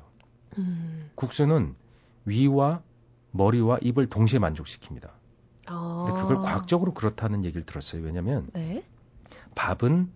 음... 0.59 1.11
국수는 1.15 1.77
위와 2.27 2.83
머리와 3.31 3.79
입을 3.81 4.07
동시에 4.11 4.39
만족시킵니다. 4.39 5.11
아. 5.67 6.05
근데 6.07 6.21
그걸 6.21 6.37
과학적으로 6.39 6.93
그렇다는 6.93 7.45
얘기를 7.45 7.65
들었어요. 7.65 8.03
왜냐하면 8.03 8.49
네? 8.53 8.85
밥은 9.55 10.13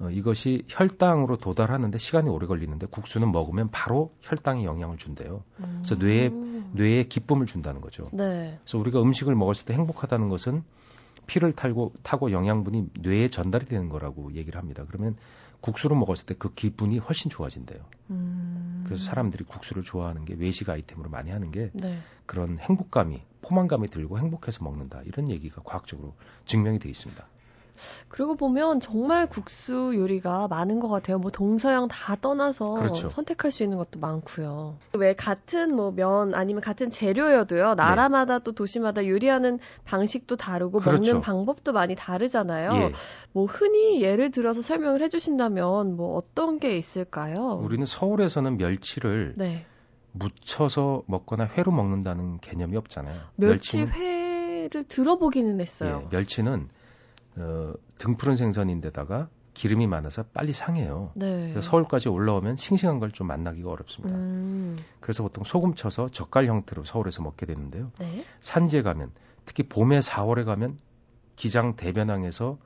어, 0.00 0.10
이것이 0.10 0.64
혈당으로 0.68 1.36
도달하는데 1.38 1.98
시간이 1.98 2.28
오래 2.28 2.46
걸리는데 2.46 2.86
국수는 2.86 3.32
먹으면 3.32 3.70
바로 3.70 4.12
혈당에 4.22 4.64
영향을 4.64 4.96
준대요. 4.96 5.42
음. 5.60 5.82
그래서 5.82 5.96
뇌에 5.96 6.30
뇌에 6.72 7.04
기쁨을 7.04 7.46
준다는 7.46 7.80
거죠. 7.80 8.08
네. 8.12 8.58
그래서 8.62 8.78
우리가 8.78 9.00
음식을 9.00 9.34
먹었을 9.34 9.66
때 9.66 9.74
행복하다는 9.74 10.28
것은 10.28 10.62
피를 11.26 11.52
타고 11.52 11.92
타고 12.02 12.30
영양분이 12.32 12.90
뇌에 13.00 13.28
전달이 13.28 13.66
되는 13.66 13.88
거라고 13.88 14.32
얘기를 14.34 14.58
합니다. 14.58 14.84
그러면 14.86 15.16
국수를 15.60 15.96
먹었을 15.96 16.26
때 16.26 16.34
그 16.34 16.54
기분이 16.54 16.98
훨씬 16.98 17.30
좋아진대요. 17.30 17.80
음. 18.10 18.84
그래서 18.86 19.02
사람들이 19.04 19.44
국수를 19.44 19.82
좋아하는 19.82 20.24
게 20.24 20.34
외식 20.34 20.70
아이템으로 20.70 21.10
많이 21.10 21.30
하는 21.30 21.50
게 21.50 21.70
네. 21.74 21.98
그런 22.26 22.58
행복감이 22.58 23.20
포만감이 23.42 23.88
들고 23.88 24.18
행복해서 24.18 24.62
먹는다 24.62 25.02
이런 25.04 25.28
얘기가 25.28 25.62
과학적으로 25.64 26.14
증명이 26.46 26.78
돼 26.78 26.88
있습니다. 26.88 27.26
그리고 28.08 28.34
보면 28.34 28.80
정말 28.80 29.26
국수 29.28 29.92
요리가 29.94 30.48
많은 30.48 30.80
것 30.80 30.88
같아요. 30.88 31.18
뭐 31.18 31.30
동서양 31.30 31.88
다 31.88 32.16
떠나서 32.20 32.74
그렇죠. 32.74 33.08
선택할 33.08 33.52
수 33.52 33.62
있는 33.62 33.76
것도 33.78 33.98
많고요. 34.00 34.76
왜 34.96 35.14
같은 35.14 35.74
뭐 35.74 35.88
면 35.98 36.34
아니면 36.34 36.60
같은 36.62 36.90
재료여도요. 36.90 37.74
나라마다 37.74 38.38
네. 38.38 38.44
또 38.44 38.52
도시마다 38.52 39.06
요리하는 39.06 39.58
방식도 39.84 40.36
다르고 40.36 40.78
그렇죠. 40.78 41.12
먹는 41.12 41.20
방법도 41.22 41.72
많이 41.72 41.96
다르잖아요. 41.96 42.72
예. 42.74 42.92
뭐 43.32 43.46
흔히 43.46 44.00
예를 44.00 44.30
들어서 44.30 44.62
설명을 44.62 45.02
해주신다면 45.02 45.96
뭐 45.96 46.16
어떤 46.16 46.58
게 46.60 46.76
있을까요? 46.78 47.60
우리는 47.62 47.84
서울에서는 47.84 48.58
멸치를 48.58 49.34
네. 49.36 49.64
무쳐서 50.12 51.02
먹거나 51.06 51.46
회로 51.46 51.72
먹는다는 51.72 52.38
개념이 52.40 52.76
없잖아요. 52.76 53.16
멸치 53.36 53.80
회를 53.80 54.84
들어보기는 54.86 55.60
했어요. 55.60 56.02
예, 56.04 56.16
멸치는 56.16 56.68
어, 57.38 57.74
등푸른 57.98 58.36
생선인데다가 58.36 59.28
기름이 59.54 59.86
많아서 59.88 60.22
빨리 60.32 60.52
상해요. 60.52 61.10
네. 61.16 61.60
서울까지 61.60 62.08
올라오면 62.08 62.56
싱싱한 62.56 63.00
걸 63.00 63.10
좀 63.10 63.26
만나기가 63.26 63.70
어렵습니다. 63.70 64.14
음. 64.16 64.76
그래서 65.00 65.22
보통 65.24 65.42
소금 65.42 65.74
쳐서 65.74 66.08
젓갈 66.08 66.46
형태로 66.46 66.84
서울에서 66.84 67.22
먹게 67.22 67.46
되는데요. 67.46 67.90
네. 67.98 68.24
산지에 68.40 68.82
가면 68.82 69.10
특히 69.44 69.64
봄에 69.64 69.98
4월에 69.98 70.44
가면 70.44 70.76
기장 71.34 71.74
대변항에서 71.74 72.58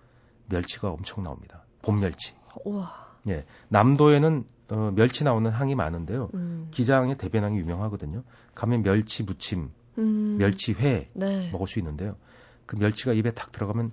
멸치가 0.49 0.91
엄청 0.91 1.23
나옵니다. 1.25 1.65
봄 1.83 2.01
멸치. 2.01 2.35
우와. 2.65 2.93
예. 3.29 3.45
남도에는 3.69 4.45
어, 4.71 4.93
멸치 4.95 5.25
나오는 5.25 5.51
항이 5.51 5.75
많은데요. 5.75 6.29
음. 6.35 6.69
기장의 6.73 7.17
대변항이 7.17 7.57
유명하거든요. 7.59 8.23
가면 8.55 8.83
멸치 8.83 9.23
무침, 9.23 9.71
음. 9.99 10.37
멸치회 10.39 11.09
네. 11.15 11.51
먹을 11.53 11.67
수 11.67 11.79
있는데요. 11.79 12.17
그 12.67 12.77
멸치가 12.77 13.13
입에 13.13 13.31
탁 13.31 13.53
들어가면 13.53 13.93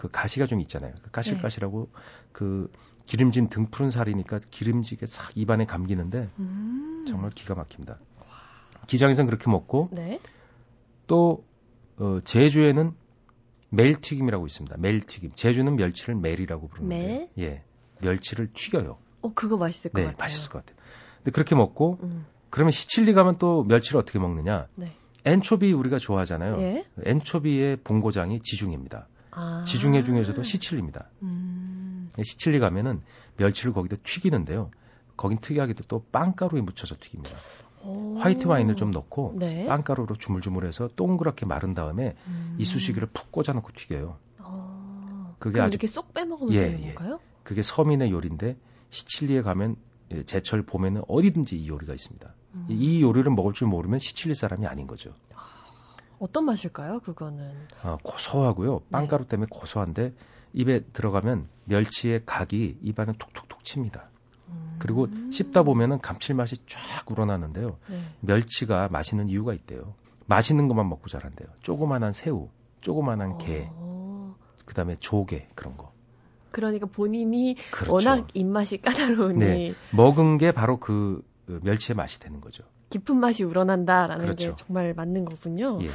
그 0.00 0.08
가시가 0.10 0.46
좀 0.46 0.62
있잖아요. 0.62 0.94
그 1.02 1.10
까실까실하고 1.10 1.90
네. 1.92 2.00
그 2.32 2.72
기름진 3.04 3.50
등 3.50 3.66
푸른 3.66 3.90
살이니까 3.90 4.40
기름지게 4.50 5.04
싹 5.04 5.36
입안에 5.36 5.66
감기는데 5.66 6.30
음. 6.38 7.04
정말 7.06 7.30
기가 7.32 7.54
막힙니다. 7.54 7.98
기장에서는 8.86 9.26
그렇게 9.26 9.50
먹고 9.50 9.90
네. 9.92 10.18
또 11.06 11.44
어, 11.98 12.18
제주에는 12.24 12.94
멜튀김이라고 13.68 14.46
있습니다. 14.46 14.78
멜튀김. 14.78 15.32
제주는 15.34 15.76
멸치를 15.76 16.14
멜이라고 16.14 16.68
부르는데 16.68 17.30
멜? 17.36 17.44
예, 17.44 17.62
멸치를 18.00 18.54
튀겨요. 18.54 18.96
어, 19.20 19.34
그거 19.34 19.58
맛있을 19.58 19.90
것 19.90 20.00
네, 20.00 20.06
같아요. 20.06 20.16
맛있을 20.18 20.50
것 20.50 20.64
같아요. 20.64 20.82
근데 21.18 21.30
그렇게 21.32 21.54
먹고 21.54 21.98
음. 22.04 22.24
그러면 22.48 22.70
시칠리 22.70 23.12
가면 23.12 23.36
또 23.36 23.64
멸치를 23.64 24.00
어떻게 24.00 24.18
먹느냐? 24.18 24.66
네. 24.76 24.94
엔초비 25.26 25.74
우리가 25.74 25.98
좋아하잖아요. 25.98 26.54
예? 26.62 26.86
엔초비의 27.04 27.76
본고장이 27.84 28.40
지중해입니다. 28.40 29.06
아. 29.30 29.64
지중해 29.66 30.04
중에서도 30.04 30.42
시칠리입니다. 30.42 31.08
음. 31.22 32.10
시칠리 32.22 32.58
가면은 32.58 33.02
멸치를 33.36 33.72
거기다 33.72 33.96
튀기는데요. 34.02 34.70
거긴 35.16 35.38
특이하게도 35.38 35.84
또 35.88 36.04
빵가루에 36.10 36.60
묻혀서 36.62 36.96
튀깁니다. 37.00 37.36
오. 37.82 38.18
화이트 38.18 38.46
와인을 38.46 38.76
좀 38.76 38.90
넣고 38.90 39.34
네. 39.38 39.66
빵가루로 39.66 40.16
주물주물해서 40.16 40.88
동그랗게 40.96 41.46
마른 41.46 41.74
다음에 41.74 42.16
음. 42.26 42.56
이쑤시개를 42.58 43.08
푹 43.12 43.32
꽂아놓고 43.32 43.70
튀겨요. 43.76 44.18
아. 44.38 45.34
그게 45.38 45.60
아주 45.60 45.70
이렇게 45.74 45.86
쏙 45.86 46.12
빼먹으면 46.12 46.52
예, 46.52 46.60
되는 46.60 46.82
예. 46.82 46.94
건가요? 46.94 47.20
그게 47.42 47.62
서민의 47.62 48.10
요리인데 48.10 48.56
시칠리에 48.90 49.42
가면 49.42 49.76
예, 50.12 50.22
제철 50.24 50.62
봄에는 50.62 51.02
어디든지 51.08 51.56
이 51.56 51.68
요리가 51.68 51.94
있습니다. 51.94 52.34
음. 52.54 52.66
이 52.68 53.00
요리를 53.00 53.30
먹을 53.30 53.52
줄 53.52 53.68
모르면 53.68 53.98
시칠리 53.98 54.34
사람이 54.34 54.66
아닌 54.66 54.86
거죠. 54.86 55.14
어떤 56.20 56.44
맛일까요? 56.44 57.00
그거는 57.00 57.50
아, 57.82 57.96
고소하고요. 58.02 58.82
빵가루 58.90 59.24
네. 59.24 59.30
때문에 59.30 59.48
고소한데 59.50 60.12
입에 60.52 60.80
들어가면 60.92 61.48
멸치의 61.64 62.22
각이 62.26 62.78
입안에 62.82 63.14
톡톡톡 63.18 63.64
칩니다. 63.64 64.10
음. 64.48 64.76
그리고 64.78 65.08
씹다 65.32 65.62
보면은 65.62 66.00
감칠맛이 66.00 66.66
쫙 66.66 67.10
우러나는데요. 67.10 67.78
네. 67.88 68.00
멸치가 68.20 68.88
맛있는 68.88 69.28
이유가 69.30 69.54
있대요. 69.54 69.94
맛있는 70.26 70.68
것만 70.68 70.88
먹고 70.88 71.08
자란대요. 71.08 71.48
조그만한 71.62 72.12
새우, 72.12 72.50
조그만한 72.82 73.38
게, 73.38 73.68
어... 73.72 74.36
그다음에 74.64 74.96
조개 75.00 75.48
그런 75.54 75.76
거. 75.76 75.92
그러니까 76.52 76.86
본인이 76.86 77.56
그렇죠. 77.72 77.92
워낙 77.92 78.28
입맛이 78.34 78.78
까다로우니 78.78 79.38
네. 79.38 79.74
먹은 79.92 80.38
게 80.38 80.52
바로 80.52 80.78
그 80.78 81.24
멸치의 81.46 81.96
맛이 81.96 82.20
되는 82.20 82.40
거죠. 82.40 82.64
깊은 82.90 83.16
맛이 83.16 83.44
우러난다라는 83.44 84.24
그렇죠. 84.24 84.50
게 84.50 84.54
정말 84.56 84.92
맞는 84.94 85.24
거군요. 85.24 85.78
예. 85.82 85.90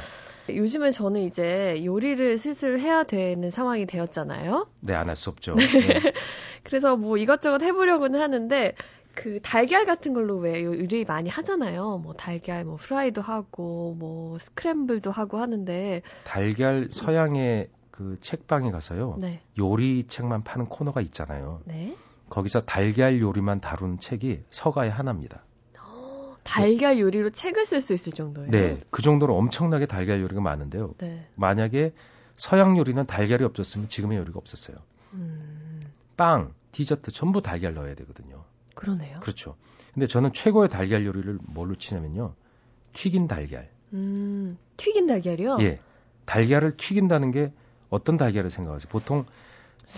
요즘에 0.56 0.92
저는 0.92 1.22
이제 1.22 1.82
요리를 1.84 2.38
슬슬 2.38 2.78
해야 2.78 3.02
되는 3.04 3.50
상황이 3.50 3.84
되었잖아요. 3.86 4.68
네, 4.80 4.94
안 4.94 5.08
할 5.08 5.16
수 5.16 5.30
없죠. 5.30 5.54
네. 5.54 5.64
네. 5.66 6.00
그래서 6.62 6.96
뭐 6.96 7.16
이것저것 7.16 7.62
해보려고는 7.62 8.20
하는데 8.20 8.74
그 9.14 9.40
달걀 9.42 9.84
같은 9.86 10.12
걸로 10.12 10.36
왜 10.36 10.62
요리 10.62 11.04
많이 11.04 11.28
하잖아요. 11.30 11.98
뭐 11.98 12.12
달걀 12.14 12.64
뭐 12.64 12.76
프라이도 12.76 13.22
하고 13.22 13.94
뭐 13.98 14.38
스크램블도 14.38 15.10
하고 15.10 15.38
하는데 15.38 16.02
달걀 16.24 16.88
서양의 16.90 17.68
그 17.90 18.16
책방에 18.20 18.70
가서요. 18.70 19.16
네. 19.20 19.40
요리 19.58 20.04
책만 20.06 20.42
파는 20.42 20.66
코너가 20.66 21.00
있잖아요. 21.00 21.60
네. 21.64 21.96
거기서 22.28 22.62
달걀 22.62 23.20
요리만 23.20 23.60
다루는 23.60 23.98
책이 23.98 24.42
서가의 24.50 24.90
하나입니다. 24.90 25.42
달걀 26.46 26.98
요리로 26.98 27.30
책을 27.30 27.66
쓸 27.66 27.80
수 27.80 27.92
있을 27.92 28.12
정도예요. 28.12 28.50
네, 28.50 28.80
그 28.90 29.02
정도로 29.02 29.36
엄청나게 29.36 29.86
달걀 29.86 30.20
요리가 30.20 30.40
많은데요. 30.40 30.94
네. 30.98 31.26
만약에 31.34 31.92
서양 32.34 32.76
요리는 32.78 33.04
달걀이 33.06 33.44
없었으면 33.44 33.88
지금의 33.88 34.18
요리가 34.18 34.38
없었어요. 34.38 34.76
음... 35.14 35.86
빵, 36.16 36.52
디저트 36.72 37.10
전부 37.10 37.42
달걀 37.42 37.74
넣어야 37.74 37.94
되거든요. 37.94 38.44
그러네요. 38.74 39.20
그렇죠. 39.20 39.56
근데 39.94 40.06
저는 40.06 40.32
최고의 40.32 40.68
달걀 40.68 41.04
요리를 41.04 41.38
뭘로 41.42 41.74
치냐면요. 41.76 42.34
튀긴 42.92 43.28
달걀. 43.28 43.68
음, 43.92 44.58
튀긴 44.76 45.06
달걀이요? 45.06 45.58
예. 45.60 45.78
달걀을 46.26 46.76
튀긴다는 46.76 47.30
게 47.30 47.52
어떤 47.88 48.16
달걀을 48.16 48.50
생각하세요? 48.50 48.88
보통 48.90 49.24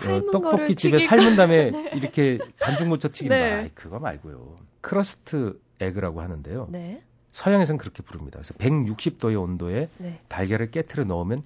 어, 0.05 0.31
떡볶이 0.31 0.75
집에 0.75 0.99
삶은 0.99 1.35
다음에 1.35 1.71
네. 1.71 1.91
이렇게 1.95 2.37
반죽 2.59 2.87
묻혀 2.87 3.09
튀기는 3.09 3.35
네. 3.37 3.49
거, 3.49 3.55
아이, 3.57 3.69
그거 3.73 3.99
말고요. 3.99 4.55
crust 4.81 5.59
egg라고 5.79 6.21
하는데요. 6.21 6.67
네. 6.69 7.03
서양에서는 7.31 7.77
그렇게 7.77 8.03
부릅니다. 8.03 8.39
그래서 8.39 8.53
160도의 8.55 9.41
온도에 9.41 9.89
네. 9.97 10.19
달걀을 10.27 10.71
깨트려 10.71 11.03
넣으면 11.05 11.43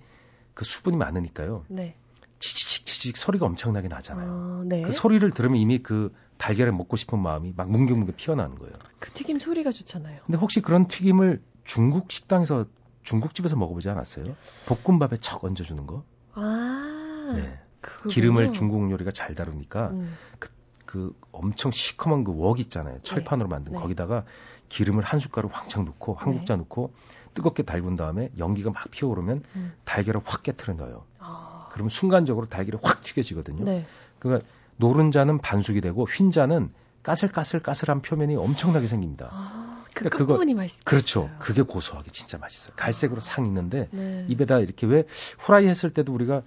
그 0.54 0.66
수분이 0.66 0.98
많으니까요. 0.98 1.66
네. 1.68 1.96
치치직 2.40 2.86
치치직 2.86 3.18
소리가 3.18 3.46
엄청나게 3.46 3.88
나잖아요. 3.88 4.30
어, 4.32 4.64
네. 4.66 4.82
그 4.82 4.92
소리를 4.92 5.30
들으면 5.32 5.58
이미 5.58 5.80
그 5.80 6.14
달걀을 6.38 6.72
먹고 6.72 6.98
싶은 6.98 7.20
마음이 7.20 7.54
막 7.56 7.70
뭉게뭉게 7.70 8.14
피어나는 8.14 8.58
거예요. 8.58 8.74
그 9.00 9.12
튀김 9.12 9.40
소리가 9.40 9.72
좋잖아요. 9.72 10.22
근데 10.26 10.38
혹시 10.38 10.62
그런 10.62 10.88
튀김을 10.88 11.42
중국 11.64 12.12
식당에서 12.12 12.66
중국집에서 13.04 13.56
먹어보지 13.56 13.90
않았어요? 13.90 14.36
볶음밥에 14.68 15.18
척 15.18 15.44
얹어주는 15.44 15.86
거? 15.88 16.04
아. 16.34 17.34
네. 17.36 17.60
그거군요. 17.82 18.14
기름을 18.14 18.54
중국 18.54 18.90
요리가 18.92 19.12
잘 19.12 19.36
다루니까 19.36 19.90
음. 19.90 20.16
그, 20.40 20.50
그 20.94 21.12
엄청 21.32 21.72
시커먼 21.72 22.24
그 22.24 22.32
웍 22.34 22.60
있잖아요. 22.60 23.00
철판으로 23.02 23.50
네. 23.50 23.56
만든 23.56 23.74
네. 23.74 23.80
거기다가 23.80 24.26
기름을 24.70 25.04
한 25.04 25.20
숟가락 25.20 25.52
왕창 25.52 25.86
넣고 25.86 26.14
한 26.14 26.34
국자 26.36 26.54
네. 26.54 26.60
넣고 26.60 26.94
뜨겁게 27.34 27.64
달군 27.64 27.96
다음에 27.96 28.30
연기가 28.38 28.70
막 28.70 28.92
피어오르면 28.92 29.42
음. 29.56 29.74
달걀을 29.86 30.22
확 30.24 30.44
깨트려 30.44 30.76
넣어요. 30.76 31.04
아. 31.18 31.68
그러면 31.72 31.90
순간적으로 31.90 32.46
달걀이 32.46 32.80
확 32.84 33.02
튀겨지거든요. 33.02 33.66
네. 33.66 33.88
그러니까 34.20 34.48
노른자는 34.78 35.40
반숙이 35.40 35.82
되고 35.82 36.08
흰자는 36.08 36.72
까슬까슬까슬한 37.02 38.04
표면이 38.04 38.36
엄청나게 38.36 38.86
생깁니다. 38.86 39.30
아, 39.32 39.86
그 39.88 39.94
그러니까 39.96 40.18
끝부분이 40.20 40.54
맛있어요. 40.54 40.82
그렇죠. 40.86 41.32
그게 41.40 41.64
고소하게 41.64 42.12
진짜 42.12 42.38
맛있어요. 42.38 42.76
갈색으로 42.76 43.18
아. 43.18 43.22
상 43.22 43.48
있는데 43.48 43.90
네. 43.92 44.26
입에다 44.30 44.60
이렇게 44.60 44.86
왜 44.86 45.06
후라이 45.40 45.68
했을 45.68 45.90
때도 45.90 46.14
우리가 46.14 46.44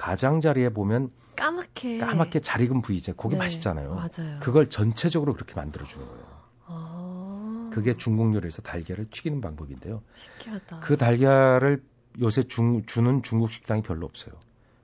가장자리에 0.00 0.70
보면 0.70 1.10
까맣게 1.36 1.98
까맣게 1.98 2.40
잘 2.40 2.62
익은 2.62 2.80
부위제 2.80 3.12
고기 3.12 3.34
네, 3.34 3.40
맛있잖아요. 3.40 3.94
맞아요. 3.94 4.40
그걸 4.40 4.70
전체적으로 4.70 5.34
그렇게 5.34 5.54
만들어 5.54 5.86
주는 5.86 6.06
거예요. 6.06 6.24
아... 6.66 7.70
그게 7.70 7.94
중국 7.96 8.34
요리에서 8.34 8.62
달걀을 8.62 9.10
튀기는 9.10 9.42
방법인데요. 9.42 10.02
신기하다. 10.14 10.80
그 10.80 10.96
달걀을 10.96 11.82
요새 12.20 12.44
중, 12.44 12.84
주는 12.86 13.22
중국 13.22 13.52
식당이 13.52 13.82
별로 13.82 14.06
없어요. 14.06 14.34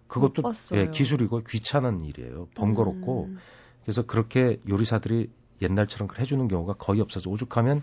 그것도 0.06 0.42
예, 0.74 0.90
기술이고 0.90 1.42
귀찮은 1.48 2.02
일이에요. 2.02 2.48
번거롭고 2.54 3.24
음... 3.24 3.38
그래서 3.82 4.02
그렇게 4.02 4.60
요리사들이 4.68 5.30
옛날처럼 5.62 6.08
해주는 6.18 6.46
경우가 6.46 6.74
거의 6.74 7.00
없어서 7.00 7.30
오죽하면 7.30 7.82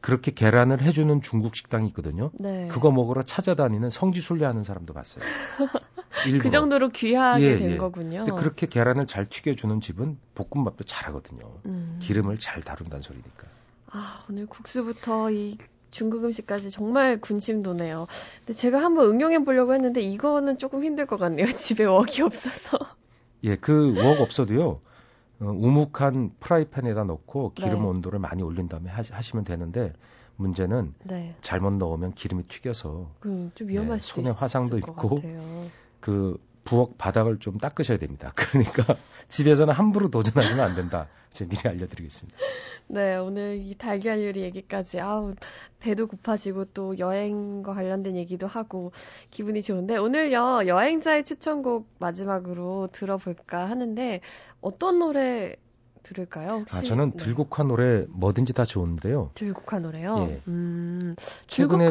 그렇게 0.00 0.30
계란을 0.30 0.80
해주는 0.82 1.22
중국 1.22 1.56
식당이 1.56 1.88
있거든요. 1.88 2.30
네. 2.34 2.68
그거 2.68 2.92
먹으러 2.92 3.22
찾아다니는 3.22 3.90
성지 3.90 4.20
순례하는 4.20 4.62
사람도 4.62 4.94
봤어요. 4.94 5.24
그 6.40 6.50
정도로 6.50 6.88
귀하게 6.88 7.44
예, 7.44 7.56
된 7.58 7.70
예. 7.72 7.76
거군요. 7.76 8.24
근데 8.24 8.40
그렇게 8.40 8.66
계란을 8.66 9.06
잘 9.06 9.26
튀겨주는 9.26 9.80
집은 9.80 10.18
볶음밥도 10.34 10.84
잘하거든요. 10.84 11.60
음. 11.66 11.98
기름을 12.00 12.38
잘 12.38 12.62
다룬다는 12.62 13.02
소리니까. 13.02 13.46
아 13.90 14.24
오늘 14.28 14.46
국수부터 14.46 15.30
이 15.30 15.58
중국 15.90 16.24
음식까지 16.24 16.70
정말 16.70 17.20
군침 17.20 17.62
도네요. 17.62 18.06
근데 18.40 18.54
제가 18.54 18.82
한번 18.82 19.08
응용해 19.08 19.44
보려고 19.44 19.72
했는데 19.74 20.00
이거는 20.02 20.58
조금 20.58 20.84
힘들 20.84 21.06
것 21.06 21.16
같네요. 21.18 21.46
집에 21.56 21.84
웍이 21.84 22.20
없어서. 22.22 22.78
예, 23.44 23.56
그 23.56 23.94
웍 23.96 24.20
없어도요. 24.20 24.80
어, 25.40 25.44
우묵한 25.44 26.32
프라이팬에다 26.40 27.04
넣고 27.04 27.52
기름 27.54 27.80
네. 27.82 27.86
온도를 27.86 28.18
많이 28.18 28.42
올린 28.42 28.68
다음에 28.68 28.90
하 28.90 29.02
시, 29.02 29.36
면 29.36 29.44
되는데 29.44 29.92
문제는 30.36 30.94
네. 31.04 31.34
잘못 31.42 31.74
넣으면 31.74 32.12
기름이 32.14 32.44
튀겨서 32.44 33.10
그, 33.20 33.50
좀 33.54 33.68
위험할 33.68 33.98
네, 33.98 34.04
손에 34.04 34.30
화상도 34.30 34.78
있고 34.78 35.20
그 36.00 36.38
부엌 36.64 36.98
바닥을 36.98 37.38
좀 37.38 37.56
닦으셔야 37.56 37.98
됩니다. 37.98 38.32
그러니까 38.36 38.96
집에서는 39.28 39.72
함부로 39.72 40.10
도전하시면 40.10 40.64
안 40.64 40.74
된다. 40.74 41.08
제가 41.30 41.48
미리 41.48 41.60
알려드리겠습니다. 41.66 42.38
네, 42.88 43.16
오늘 43.16 43.58
이 43.58 43.74
달걀 43.74 44.22
요리 44.22 44.40
얘기까지 44.42 45.00
아우 45.00 45.34
배도 45.80 46.08
고파지고 46.08 46.66
또 46.66 46.98
여행과 46.98 47.74
관련된 47.74 48.16
얘기도 48.16 48.46
하고 48.46 48.92
기분이 49.30 49.62
좋은데 49.62 49.96
오늘요 49.96 50.66
여행자의 50.66 51.24
추천곡 51.24 51.88
마지막으로 51.98 52.88
들어볼까 52.92 53.68
하는데 53.68 54.20
어떤 54.60 54.98
노래 54.98 55.56
들을까요? 56.08 56.48
혹시? 56.60 56.76
아, 56.76 56.82
저는 56.82 57.10
네. 57.12 57.16
들국화 57.16 57.62
노래 57.64 58.06
뭐든지 58.08 58.54
다 58.54 58.64
좋은데요. 58.64 59.30
들국화 59.34 59.78
노래요? 59.78 60.26
예. 60.30 60.40
음, 60.48 61.14
최근에 61.46 61.90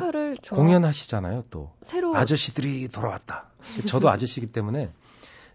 공연하시잖아요, 0.49 1.45
또. 1.49 1.71
새로 1.81 2.15
아저씨들이 2.15 2.87
돌아왔다. 2.87 3.49
저도 3.85 4.09
아저씨이기 4.09 4.51
때문에 4.51 4.91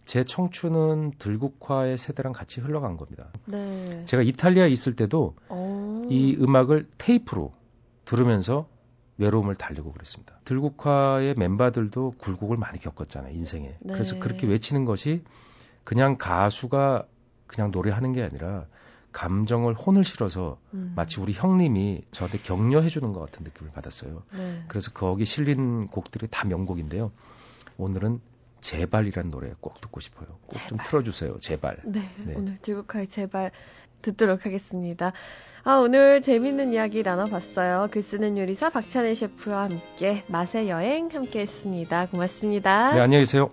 제 0.04 0.22
청춘은 0.24 1.12
들국화의 1.18 1.98
세대랑 1.98 2.32
같이 2.32 2.60
흘러간 2.60 2.96
겁니다. 2.96 3.28
네. 3.46 4.04
제가 4.04 4.22
이탈리아에 4.22 4.68
있을 4.68 4.94
때도 4.94 5.34
오. 5.48 6.06
이 6.08 6.36
음악을 6.40 6.88
테이프로 6.98 7.52
들으면서 8.04 8.68
외로움을 9.18 9.54
달래고 9.54 9.92
그랬습니다. 9.92 10.38
들국화의 10.44 11.34
멤버들도 11.36 12.14
굴곡을 12.18 12.56
많이 12.56 12.78
겪었잖아요, 12.78 13.34
인생에. 13.34 13.76
네. 13.80 13.92
그래서 13.92 14.18
그렇게 14.18 14.46
외치는 14.46 14.84
것이 14.84 15.22
그냥 15.84 16.16
가수가 16.16 17.06
그냥 17.52 17.70
노래하는 17.70 18.12
게 18.12 18.22
아니라 18.22 18.66
감정을 19.12 19.74
혼을 19.74 20.04
실어서 20.04 20.58
음. 20.72 20.94
마치 20.96 21.20
우리 21.20 21.32
형님이 21.34 22.02
저한테 22.12 22.38
격려해 22.38 22.88
주는 22.88 23.12
것 23.12 23.20
같은 23.20 23.44
느낌을 23.44 23.70
받았어요. 23.72 24.22
네. 24.32 24.62
그래서 24.68 24.90
거기 24.92 25.26
실린 25.26 25.86
곡들이 25.88 26.28
다 26.30 26.46
명곡인데요. 26.46 27.12
오늘은 27.76 28.20
제발이라는 28.62 29.30
노래 29.30 29.52
꼭 29.60 29.80
듣고 29.80 30.00
싶어요. 30.00 30.28
꼭 30.46 30.66
좀 30.68 30.78
틀어주세요. 30.82 31.38
제발. 31.40 31.78
네, 31.84 32.08
네. 32.24 32.34
오늘 32.36 32.58
들국화의 32.62 33.08
제발 33.08 33.50
듣도록 34.00 34.46
하겠습니다. 34.46 35.12
아, 35.64 35.74
오늘 35.76 36.20
재밌는 36.20 36.72
이야기 36.72 37.02
나눠봤어요. 37.02 37.88
글 37.90 38.02
쓰는 38.02 38.38
요리사 38.38 38.70
박찬일 38.70 39.14
셰프와 39.14 39.64
함께 39.64 40.24
맛의 40.28 40.68
여행 40.70 41.08
함께 41.12 41.40
했습니다. 41.40 42.06
고맙습니다. 42.06 42.94
네, 42.94 43.00
안녕히 43.00 43.22
계세요. 43.22 43.50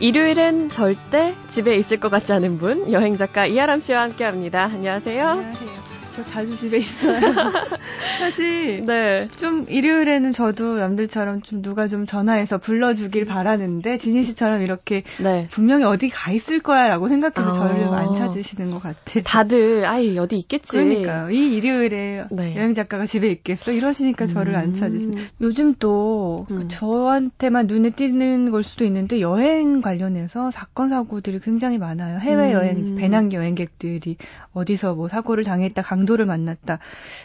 일요일엔 0.00 0.70
절대 0.70 1.34
집에 1.48 1.76
있을 1.76 2.00
것 2.00 2.08
같지 2.08 2.32
않은 2.32 2.58
분, 2.58 2.90
여행 2.90 3.18
작가 3.18 3.44
이하람 3.44 3.80
씨와 3.80 4.00
함께 4.02 4.24
합니다. 4.24 4.64
안녕하세요. 4.64 5.28
안녕하세요. 5.28 5.89
저 6.20 6.24
자주 6.24 6.56
집에 6.56 6.78
있어요. 6.78 7.18
사실 8.18 8.82
네. 8.82 9.28
좀 9.38 9.66
일요일에는 9.68 10.32
저도 10.32 10.76
남들처럼 10.76 11.42
좀 11.42 11.62
누가 11.62 11.86
좀 11.88 12.06
전화해서 12.06 12.58
불러주길 12.58 13.24
바라는데 13.24 13.98
지니 13.98 14.22
씨처럼 14.22 14.62
이렇게 14.62 15.02
네. 15.18 15.48
분명히 15.50 15.84
어디 15.84 16.08
가 16.08 16.30
있을 16.32 16.60
거야라고 16.60 17.08
생각해서 17.08 17.50
아. 17.50 17.68
저를 17.68 17.88
안 17.94 18.14
찾으시는 18.14 18.70
것 18.70 18.82
같아요. 18.82 19.22
다들 19.24 19.84
아이 19.86 20.18
어디 20.18 20.36
있겠지. 20.36 20.72
그러니까요. 20.72 21.30
이 21.30 21.56
일요일에 21.56 22.24
네. 22.30 22.56
여행 22.56 22.74
작가가 22.74 23.06
집에 23.06 23.30
있겠어 23.30 23.72
이러시니까 23.72 24.26
저를 24.26 24.56
안 24.56 24.74
찾으시는. 24.74 25.18
음. 25.18 25.26
요즘 25.40 25.74
또 25.78 26.46
음. 26.50 26.68
저한테만 26.68 27.66
눈에 27.66 27.90
띄는 27.90 28.50
걸 28.50 28.62
수도 28.62 28.84
있는데 28.84 29.20
여행 29.20 29.80
관련해서 29.80 30.50
사건 30.50 30.90
사고들이 30.90 31.40
굉장히 31.40 31.78
많아요. 31.78 32.18
해외 32.18 32.52
여행 32.52 32.76
음. 32.76 32.96
배낭 32.96 33.32
여행객들이 33.32 34.16
어디서 34.52 34.94
뭐 34.94 35.08
사고를 35.08 35.44
당했다 35.44 35.82
강 35.82 36.04
강도를 36.10 36.26
만났다. 36.26 36.78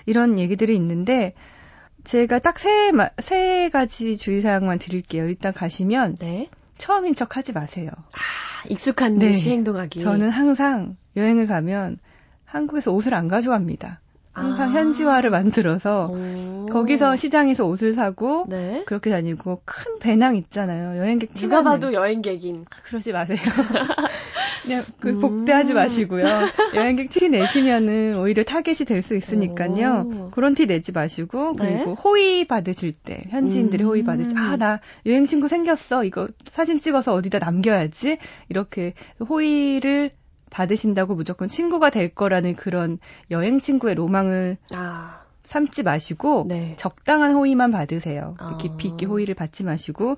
이런 0.05 0.37
얘기들이 0.39 0.75
있는데 0.75 1.33
제가 2.03 2.39
딱 2.39 2.59
세 2.59 2.91
세 3.21 3.69
가지 3.69 4.15
주의사항만 4.17 4.79
드릴게요. 4.79 5.27
일단 5.27 5.53
가시면 5.53 6.15
네. 6.15 6.49
처음인 6.77 7.15
척 7.15 7.35
하지 7.37 7.51
마세요. 7.51 7.89
아, 8.11 8.67
익숙한 8.69 9.17
네. 9.17 9.29
듯이 9.31 9.51
행동하기. 9.51 9.99
저는 9.99 10.29
항상 10.29 10.97
여행을 11.15 11.47
가면 11.47 11.97
한국에서 12.45 12.91
옷을 12.91 13.13
안 13.13 13.27
가져갑니다. 13.27 14.01
항상 14.35 14.69
아. 14.69 14.73
현지화를 14.73 15.29
만들어서 15.29 16.09
오. 16.11 16.65
거기서 16.65 17.15
시장에서 17.15 17.65
옷을 17.65 17.93
사고 17.93 18.45
네. 18.49 18.83
그렇게 18.85 19.09
다니고 19.09 19.61
큰 19.63 19.97
배낭 19.99 20.35
있잖아요. 20.35 20.99
여행객 20.99 21.33
누가 21.35 21.63
봐도 21.63 21.93
여행객인. 21.93 22.65
그러지 22.83 23.13
마세요. 23.13 23.37
그냥 24.63 24.83
그 24.99 25.09
음. 25.09 25.19
복대하지 25.21 25.73
마시고요. 25.73 26.25
여행객 26.75 27.11
티 27.11 27.29
내시면은 27.29 28.17
오히려 28.19 28.43
타겟이 28.43 28.85
될 28.85 29.01
수 29.05 29.15
있으니까요. 29.15 30.09
오. 30.11 30.31
그런 30.31 30.55
티 30.55 30.65
내지 30.65 30.91
마시고 30.91 31.53
네? 31.59 31.75
그리고 31.75 31.91
네? 31.91 32.01
호의 32.03 32.45
받으실 32.45 32.91
때 32.91 33.23
현지인들이 33.29 33.83
음. 33.83 33.89
호의 33.89 34.03
받으실 34.03 34.33
때아나 34.33 34.79
여행 35.05 35.25
친구 35.27 35.47
생겼어 35.47 36.03
이거 36.03 36.27
사진 36.51 36.77
찍어서 36.77 37.13
어디다 37.13 37.37
남겨야지 37.39 38.17
이렇게 38.49 38.93
호의를 39.29 40.11
받으신다고 40.55 41.15
무조건 41.15 41.49
친구가 41.49 41.89
될 41.89 42.15
거라는 42.15 42.55
그런 42.55 42.97
여행 43.29 43.59
친구의 43.59 43.95
로망을 43.95 44.57
아. 44.73 45.21
삼지 45.43 45.83
마시고 45.83 46.45
네. 46.47 46.75
적당한 46.77 47.33
호의만 47.33 47.71
받으세요. 47.71 48.35
아. 48.39 48.55
깊이 48.57 48.87
있게 48.87 49.05
호의를 49.05 49.35
받지 49.35 49.65
마시고 49.65 50.15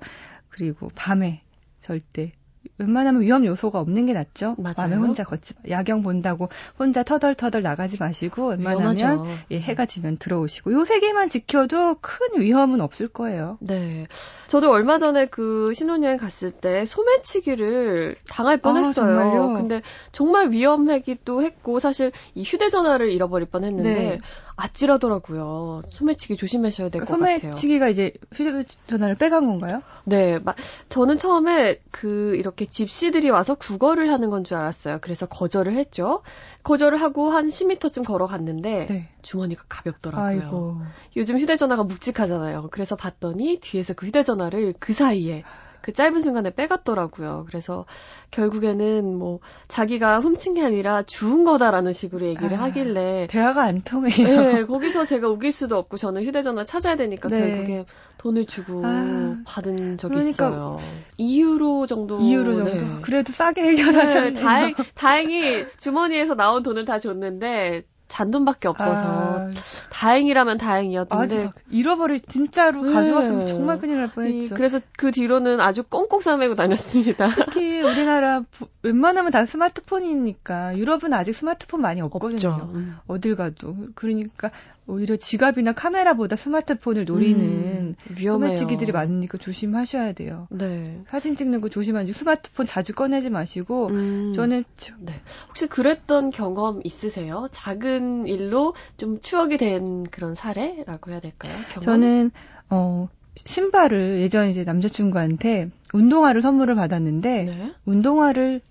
그리고 0.48 0.90
밤에 0.94 1.42
절대 1.80 2.30
웬만하면 2.78 3.22
위험 3.22 3.46
요소가 3.46 3.80
없는 3.80 4.06
게 4.06 4.12
낫죠. 4.12 4.56
맞아요. 4.58 4.74
밤에 4.76 4.96
혼자 4.96 5.24
걷지 5.24 5.54
야경 5.68 6.02
본다고 6.02 6.48
혼자 6.78 7.02
터덜터덜 7.02 7.62
나가지 7.62 7.96
마시고 7.98 8.48
웬만하면 8.48 9.24
예, 9.50 9.60
해가 9.60 9.86
지면 9.86 10.16
들어오시고 10.18 10.72
요 10.72 10.84
세 10.84 11.00
개만 11.00 11.28
지켜도 11.28 11.96
큰 12.00 12.40
위험은 12.40 12.80
없을 12.80 13.08
거예요. 13.08 13.58
네. 13.60 14.06
저도 14.46 14.70
얼마 14.70 14.96
전에 14.98 15.26
그 15.26 15.72
신혼여행 15.74 16.16
갔을 16.16 16.50
때 16.50 16.84
소매치기를 16.86 18.16
당할 18.30 18.54
아, 18.54 18.60
뻔했어요. 18.62 19.42
아, 19.42 19.56
근데 19.56 19.82
정말 20.12 20.50
위험하기도 20.50 21.42
했고 21.42 21.78
사실 21.78 22.10
이 22.34 22.42
휴대전화를 22.42 23.12
잃어버릴 23.12 23.48
뻔했는데 23.48 23.92
네. 23.92 24.18
아찔하더라고요. 24.58 25.82
소매치기 25.88 26.36
조심하셔야 26.36 26.88
될것 26.88 27.06
그러니까 27.08 27.34
같아요. 27.36 27.52
소매치기가 27.52 27.88
이제 27.88 28.12
휴대전화를 28.34 29.14
빼간 29.14 29.46
건가요? 29.46 29.82
네, 30.04 30.38
마, 30.40 30.54
저는 30.88 31.16
처음에 31.18 31.80
그 31.90 32.34
이렇게 32.36 32.66
집시들이 32.66 33.30
와서 33.30 33.54
구걸을 33.54 34.10
하는 34.10 34.30
건 34.30 34.44
줄 34.44 34.56
알았어요. 34.56 34.98
그래서 35.00 35.26
거절을 35.26 35.76
했죠. 35.76 36.22
거절을 36.62 37.00
하고 37.00 37.30
한 37.30 37.48
10m쯤 37.48 38.04
걸어갔는데 38.06 38.86
네. 38.86 39.08
주머니가 39.22 39.64
가볍더라고요. 39.68 40.26
아이고. 40.26 40.76
요즘 41.16 41.38
휴대전화가 41.38 41.84
묵직하잖아요. 41.84 42.68
그래서 42.70 42.96
봤더니 42.96 43.58
뒤에서 43.60 43.94
그 43.94 44.06
휴대전화를 44.06 44.74
그 44.78 44.92
사이에 44.92 45.44
그 45.88 45.94
짧은 45.94 46.20
순간에 46.20 46.50
빼갔더라고요. 46.54 47.46
그래서 47.48 47.86
결국에는 48.30 49.16
뭐 49.16 49.40
자기가 49.68 50.20
훔친 50.20 50.52
게 50.52 50.62
아니라 50.62 51.02
주운 51.02 51.46
거다라는 51.46 51.94
식으로 51.94 52.26
얘기를 52.26 52.58
아, 52.58 52.64
하길래 52.64 53.26
대화가 53.30 53.62
안 53.62 53.80
통해요. 53.80 54.28
네, 54.28 54.66
거기서 54.66 55.06
제가 55.06 55.28
우길 55.28 55.50
수도 55.50 55.78
없고 55.78 55.96
저는 55.96 56.26
휴대전화 56.26 56.64
찾아야 56.64 56.96
되니까 56.96 57.30
네. 57.30 57.40
결국에 57.40 57.86
돈을 58.18 58.44
주고 58.44 58.82
아, 58.84 59.38
받은 59.46 59.96
적이 59.96 60.12
그러니까 60.16 60.48
있어요. 60.48 60.76
2유로 61.18 61.88
정도. 61.88 62.18
2유로 62.18 62.56
정도. 62.56 62.84
네. 62.84 63.00
그래도 63.00 63.32
싸게 63.32 63.62
해결하셨네요. 63.62 64.34
네, 64.34 64.40
다행, 64.42 64.74
다행히 64.94 65.66
주머니에서 65.78 66.34
나온 66.34 66.62
돈을 66.62 66.84
다 66.84 66.98
줬는데 66.98 67.84
잔돈밖에 68.08 68.68
없어서 68.68 68.90
아... 68.92 69.50
다행이라면 69.90 70.58
다행이었는데 70.58 71.44
아, 71.44 71.50
잃어버릴 71.70 72.20
진짜로 72.20 72.82
네. 72.82 72.92
가져갔으면 72.92 73.46
정말 73.46 73.78
큰일 73.78 73.98
날 73.98 74.10
뻔했죠. 74.10 74.54
그래서 74.54 74.80
그 74.96 75.12
뒤로는 75.12 75.60
아주 75.60 75.82
꽁꽁 75.82 76.20
싸매고 76.20 76.54
다녔습니다. 76.54 77.28
특히 77.28 77.80
우리나라 77.80 78.42
웬만하면 78.82 79.30
다 79.30 79.44
스마트폰이니까 79.46 80.76
유럽은 80.76 81.12
아직 81.12 81.34
스마트폰 81.34 81.80
많이 81.80 82.00
없거든요. 82.00 82.70
음. 82.74 82.96
어딜 83.06 83.36
가도 83.36 83.76
그러니까 83.94 84.50
오히려 84.88 85.16
지갑이나 85.16 85.72
카메라보다 85.72 86.34
스마트폰을 86.34 87.04
노리는 87.04 87.94
음, 88.10 88.16
소매치기들이 88.16 88.90
많으니까 88.90 89.36
조심하셔야 89.36 90.14
돼요. 90.14 90.48
네. 90.50 91.02
사진 91.08 91.36
찍는 91.36 91.60
거 91.60 91.68
조심하시고 91.68 92.18
스마트폰 92.18 92.66
자주 92.66 92.94
꺼내지 92.94 93.28
마시고 93.28 93.88
음, 93.88 94.32
저는 94.34 94.64
네. 95.00 95.20
혹시 95.48 95.66
그랬던 95.66 96.30
경험 96.30 96.80
있으세요? 96.84 97.48
작은 97.52 98.26
일로 98.26 98.74
좀 98.96 99.20
추억이 99.20 99.58
된 99.58 100.04
그런 100.04 100.34
사례라고 100.34 101.10
해야 101.10 101.20
될까요? 101.20 101.52
경험? 101.74 101.82
저는 101.82 102.30
어 102.70 103.08
신발을 103.36 104.20
예전 104.20 104.48
이제 104.48 104.64
남자친구한테 104.64 105.70
운동화를 105.92 106.40
선물을 106.40 106.74
받았는데 106.74 107.44
네? 107.44 107.72
운동화를 107.84 108.62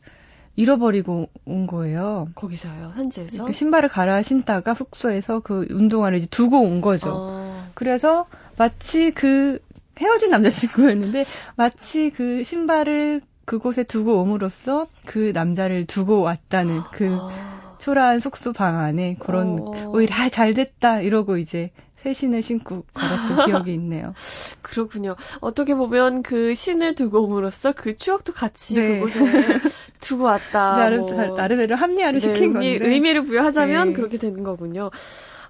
잃어버리고 0.58 1.30
온 1.46 1.68
거예요. 1.68 2.28
거기서요, 2.36 2.92
현지에서? 2.96 3.46
그 3.46 3.54
신발을 3.54 3.90
갈아 3.90 4.22
신다가 4.24 4.74
숙소에서 4.74 5.40
그 5.40 5.68
운동화를 5.70 6.18
이제 6.18 6.28
두고 6.30 6.60
온 6.60 6.82
거죠. 6.82 7.14
어. 7.16 7.72
그래서 7.76 8.26
마치 8.58 9.12
그 9.12 9.60
헤어진 10.00 10.32
남자친구였는데 10.32 11.24
마치 11.56 12.10
그 12.10 12.44
신발을 12.44 13.22
그곳에 13.46 13.84
두고 13.84 14.20
옴으로써 14.20 14.88
그 15.06 15.32
남자를 15.34 15.86
두고 15.86 16.22
왔다는 16.22 16.82
그 16.92 17.16
아. 17.18 17.78
초라한 17.78 18.20
숙소 18.20 18.52
방 18.52 18.80
안에 18.80 19.16
그런 19.20 19.60
어. 19.60 19.92
오히려 19.94 20.16
아, 20.16 20.28
잘 20.30 20.56
됐다 20.56 21.02
이러고 21.02 21.38
이제 21.38 21.72
새 22.08 22.14
신을 22.14 22.42
신고 22.42 22.84
걸었던 22.94 23.46
기억이 23.48 23.74
있네요. 23.74 24.14
그렇군요. 24.62 25.16
어떻게 25.42 25.76
보면 25.76 26.24
그 26.24 26.54
신을 26.54 26.96
두고 26.96 27.24
옴으로써 27.24 27.74
그 27.74 27.98
추억도 27.98 28.32
같이 28.34 28.76
네. 28.76 29.00
그곳에 29.02 29.60
두고 30.00 30.24
왔다. 30.24 30.78
나름, 30.78 31.02
뭐. 31.02 31.36
나름대로 31.36 31.76
합리화를 31.76 32.20
네, 32.20 32.34
시킨 32.34 32.56
의미, 32.56 32.78
건데. 32.80 32.88
의미를 32.94 33.24
부여하자면 33.24 33.88
네. 33.90 33.94
그렇게 33.94 34.18
되는 34.18 34.44
거군요. 34.44 34.90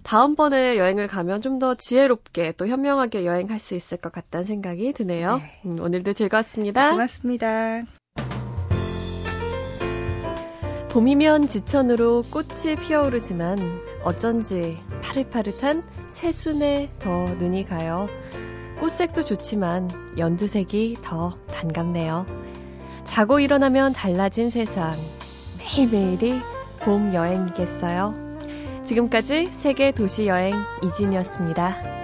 다음번에 0.04 0.78
여행을 0.78 1.08
가면 1.08 1.42
좀 1.42 1.60
더 1.60 1.74
지혜롭게 1.76 2.54
또 2.58 2.68
현명하게 2.68 3.26
여행할 3.26 3.60
수 3.60 3.76
있을 3.76 3.98
것 3.98 4.12
같다는 4.12 4.44
생각이 4.46 4.94
드네요. 4.94 5.38
네. 5.38 5.60
음, 5.66 5.80
오늘도 5.80 6.14
즐거웠습니다. 6.14 6.92
고맙습니다. 6.92 7.84
봄이면 10.90 11.48
지천으로 11.48 12.24
꽃이 12.32 12.76
피어오르지만 12.82 13.58
어쩐지 14.04 14.78
파릇파릇한 15.04 15.84
새순에 16.10 16.92
더 17.00 17.26
눈이 17.36 17.66
가요. 17.66 18.08
꽃색도 18.80 19.24
좋지만 19.24 19.90
연두색이 20.18 20.98
더 21.04 21.38
반갑네요. 21.48 22.26
자고 23.06 23.40
일어나면 23.40 23.94
달라진 23.94 24.50
세상. 24.50 24.94
매일매일이 25.58 26.42
봄 26.80 27.14
여행이겠어요. 27.14 28.28
지금까지 28.86 29.48
세계 29.48 29.92
도시 29.92 30.28
여행 30.28 30.54
이진이었습니다. 30.84 31.97